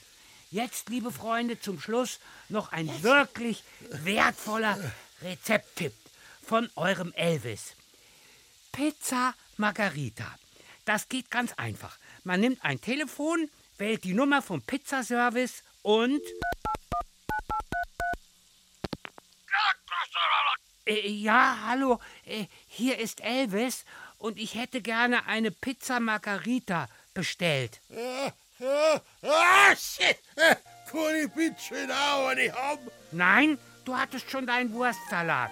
Jetzt, 0.51 0.89
liebe 0.89 1.11
Freunde, 1.11 1.61
zum 1.61 1.81
Schluss 1.81 2.19
noch 2.49 2.73
ein 2.73 3.03
wirklich 3.03 3.63
wertvoller 3.91 4.79
Rezepttipp 5.23 5.93
von 6.47 6.71
eurem 6.77 7.13
Elvis. 7.15 7.75
Pizza 8.73 9.35
Margarita. 9.57 10.27
Das 10.85 11.09
geht 11.09 11.31
ganz 11.31 11.53
einfach. 11.55 11.99
Man 12.25 12.41
nimmt 12.41 12.65
ein 12.65 12.81
Telefon, 12.81 13.51
wählt 13.79 14.05
die 14.05 14.15
Nummer 14.15 14.43
vom 14.43 14.63
Pizzaservice 14.63 15.63
und. 15.83 16.21
Äh, 20.85 21.09
ja, 21.09 21.59
hallo, 21.67 22.01
äh, 22.25 22.47
hier 22.69 22.99
ist 22.99 23.21
Elvis 23.21 23.85
und 24.19 24.39
ich 24.39 24.55
hätte 24.55 24.83
gerne 24.83 25.27
eine 25.27 25.51
Pizza 25.51 25.99
Margarita 25.99 26.89
bestellt. 27.13 27.81
Ah, 29.23 29.75
shit! 29.77 30.19
Kann 30.91 31.15
ich 31.25 31.33
bitte 31.33 31.95
auch 31.95 32.35
nicht 32.35 32.55
haben? 32.55 32.91
Nein, 33.13 33.59
du 33.85 33.97
hattest 33.97 34.31
schon 34.31 34.47
deinen 34.47 34.73
Wurstsalat. 34.73 35.51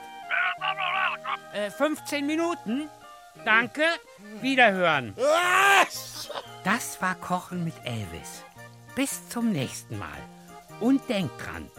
Äh, 1.52 1.70
15 1.70 2.26
Minuten? 2.26 2.88
Danke, 3.44 3.82
wiederhören. 4.40 5.14
Das 6.62 7.00
war 7.02 7.14
Kochen 7.16 7.64
mit 7.64 7.74
Elvis. 7.84 8.42
Bis 8.94 9.28
zum 9.28 9.50
nächsten 9.50 9.98
Mal. 9.98 10.18
Und 10.80 11.08
denkt 11.08 11.32
dran, 11.44 11.70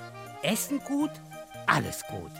Essen 0.41 0.79
gut, 0.79 1.11
alles 1.65 2.03
gut. 2.07 2.31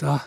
So, 0.00 0.18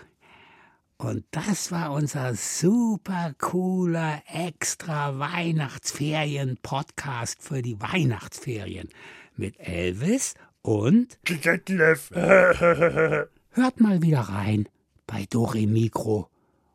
und 0.98 1.26
das 1.32 1.72
war 1.72 1.92
unser 1.94 2.36
super 2.36 3.34
cooler 3.40 4.22
extra 4.32 5.18
Weihnachtsferien-Podcast 5.18 7.42
für 7.42 7.64
die 7.64 7.82
Weihnachtsferien 7.82 8.90
mit 9.36 9.60
Elvis 9.60 10.36
und 10.62 11.18
Detlef. 11.28 12.12
hört 12.16 13.80
mal 13.80 14.04
wieder 14.04 14.20
rein 14.20 14.70
bei 15.08 15.26
Dore 15.28 15.66
Mikro 15.66 16.30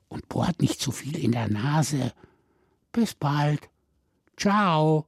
und 0.08 0.28
bohrt 0.28 0.60
nicht 0.60 0.80
zu 0.80 0.90
viel 0.90 1.16
in 1.16 1.30
der 1.30 1.48
Nase. 1.48 2.12
Bis 2.90 3.14
bald. 3.14 3.70
Ciao. 4.36 5.06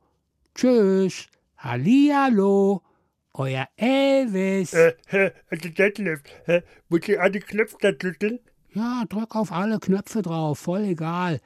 Tschüss. 0.55 1.27
Hallihallo. 1.59 2.85
Euer 3.33 3.69
Elvis. 3.77 4.73
Äh, 4.73 4.95
äh, 5.11 5.31
Detlef, 5.57 6.21
äh, 6.47 6.63
muss 6.89 7.01
ich 7.07 7.21
alle 7.21 7.41
Knöpfe 7.41 7.77
da 7.81 7.93
drücken? 7.93 8.41
Ja, 8.75 9.05
drück 9.09 9.37
auf 9.37 9.53
alle 9.53 9.79
Knöpfe 9.79 10.23
drauf, 10.23 10.59
voll 10.59 10.85
egal. 10.85 11.41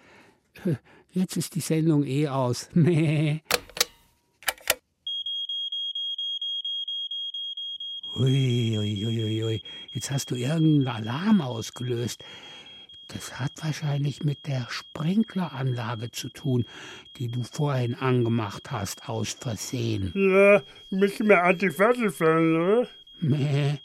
Jetzt 1.12 1.36
ist 1.36 1.54
die 1.54 1.60
Sendung 1.60 2.04
eh 2.04 2.28
aus. 2.28 2.68
Ui, 8.16 8.78
ui, 8.78 9.06
ui, 9.06 9.44
ui. 9.44 9.62
Jetzt 9.90 10.12
hast 10.12 10.30
du 10.30 10.36
irgendeinen 10.36 10.86
Alarm 10.86 11.40
ausgelöst. 11.40 12.22
Das 13.08 13.38
hat 13.38 13.52
wahrscheinlich 13.62 14.24
mit 14.24 14.46
der 14.46 14.66
Sprinkleranlage 14.70 16.10
zu 16.10 16.28
tun, 16.30 16.64
die 17.16 17.28
du 17.28 17.42
vorhin 17.42 17.94
angemacht 17.94 18.70
hast, 18.70 19.08
aus 19.08 19.32
Versehen. 19.32 20.12
Ja, 20.14 20.62
müssen 20.90 21.28
wir 21.28 21.42
Antifassel 21.44 22.10
fahren, 22.10 22.56
oder? 22.56 22.88
Meh. 23.20 23.78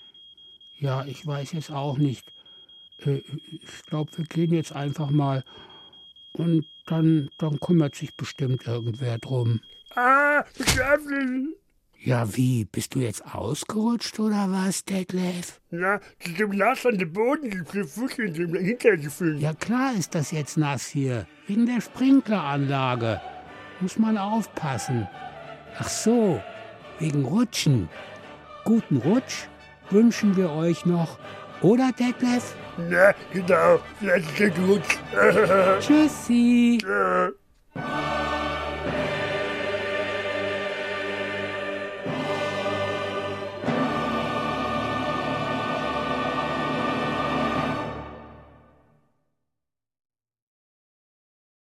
Ja, 0.77 1.05
ich 1.05 1.25
weiß 1.25 1.53
es 1.55 1.69
auch 1.69 1.97
nicht. 1.97 2.23
Äh, 2.99 3.21
Ich 3.51 3.83
glaube, 3.87 4.11
wir 4.17 4.25
gehen 4.25 4.53
jetzt 4.53 4.71
einfach 4.73 5.09
mal. 5.09 5.43
Und 6.33 6.65
dann, 6.85 7.29
dann 7.37 7.59
kümmert 7.59 7.95
sich 7.95 8.15
bestimmt 8.15 8.65
irgendwer 8.67 9.17
drum. 9.17 9.59
Ah, 9.95 10.43
schlafen. 10.55 11.53
Ja, 12.01 12.35
wie? 12.35 12.65
Bist 12.65 12.95
du 12.95 12.99
jetzt 12.99 13.23
ausgerutscht 13.33 14.19
oder 14.19 14.47
was, 14.49 14.85
Detlef? 14.85 15.59
Na, 15.69 15.99
zu 16.19 16.31
dem 16.31 16.51
Glas 16.51 16.85
an 16.85 16.97
den 16.97 17.11
Boden, 17.11 17.49
die 17.49 17.61
vier 17.69 17.85
Fuß 17.85 18.19
in 18.19 18.33
dem 18.33 18.55
Hintern 18.55 19.01
gefüllt. 19.01 19.41
Ja, 19.41 19.53
klar 19.53 19.93
ist 19.97 20.15
das 20.15 20.31
jetzt 20.31 20.57
nass 20.57 20.87
hier. 20.87 21.27
Wegen 21.47 21.65
der 21.65 21.81
Sprinkleranlage. 21.81 23.19
Muss 23.81 23.97
man 23.99 24.17
aufpassen. 24.17 25.07
Ach 25.77 25.89
so, 25.89 26.41
wegen 26.99 27.25
Rutschen. 27.25 27.89
Guten 28.63 28.97
Rutsch 28.97 29.47
wünschen 29.89 30.37
wir 30.37 30.51
euch 30.51 30.85
noch 30.85 31.17
Oder, 31.61 31.91
Detlef? 31.91 32.55
Na, 32.89 33.13
genau. 33.33 33.79
Das 33.99 34.21
ist 34.39 34.55
gut. 34.55 34.83
Tschüssi. 35.81 36.79
Äh. 36.85 38.18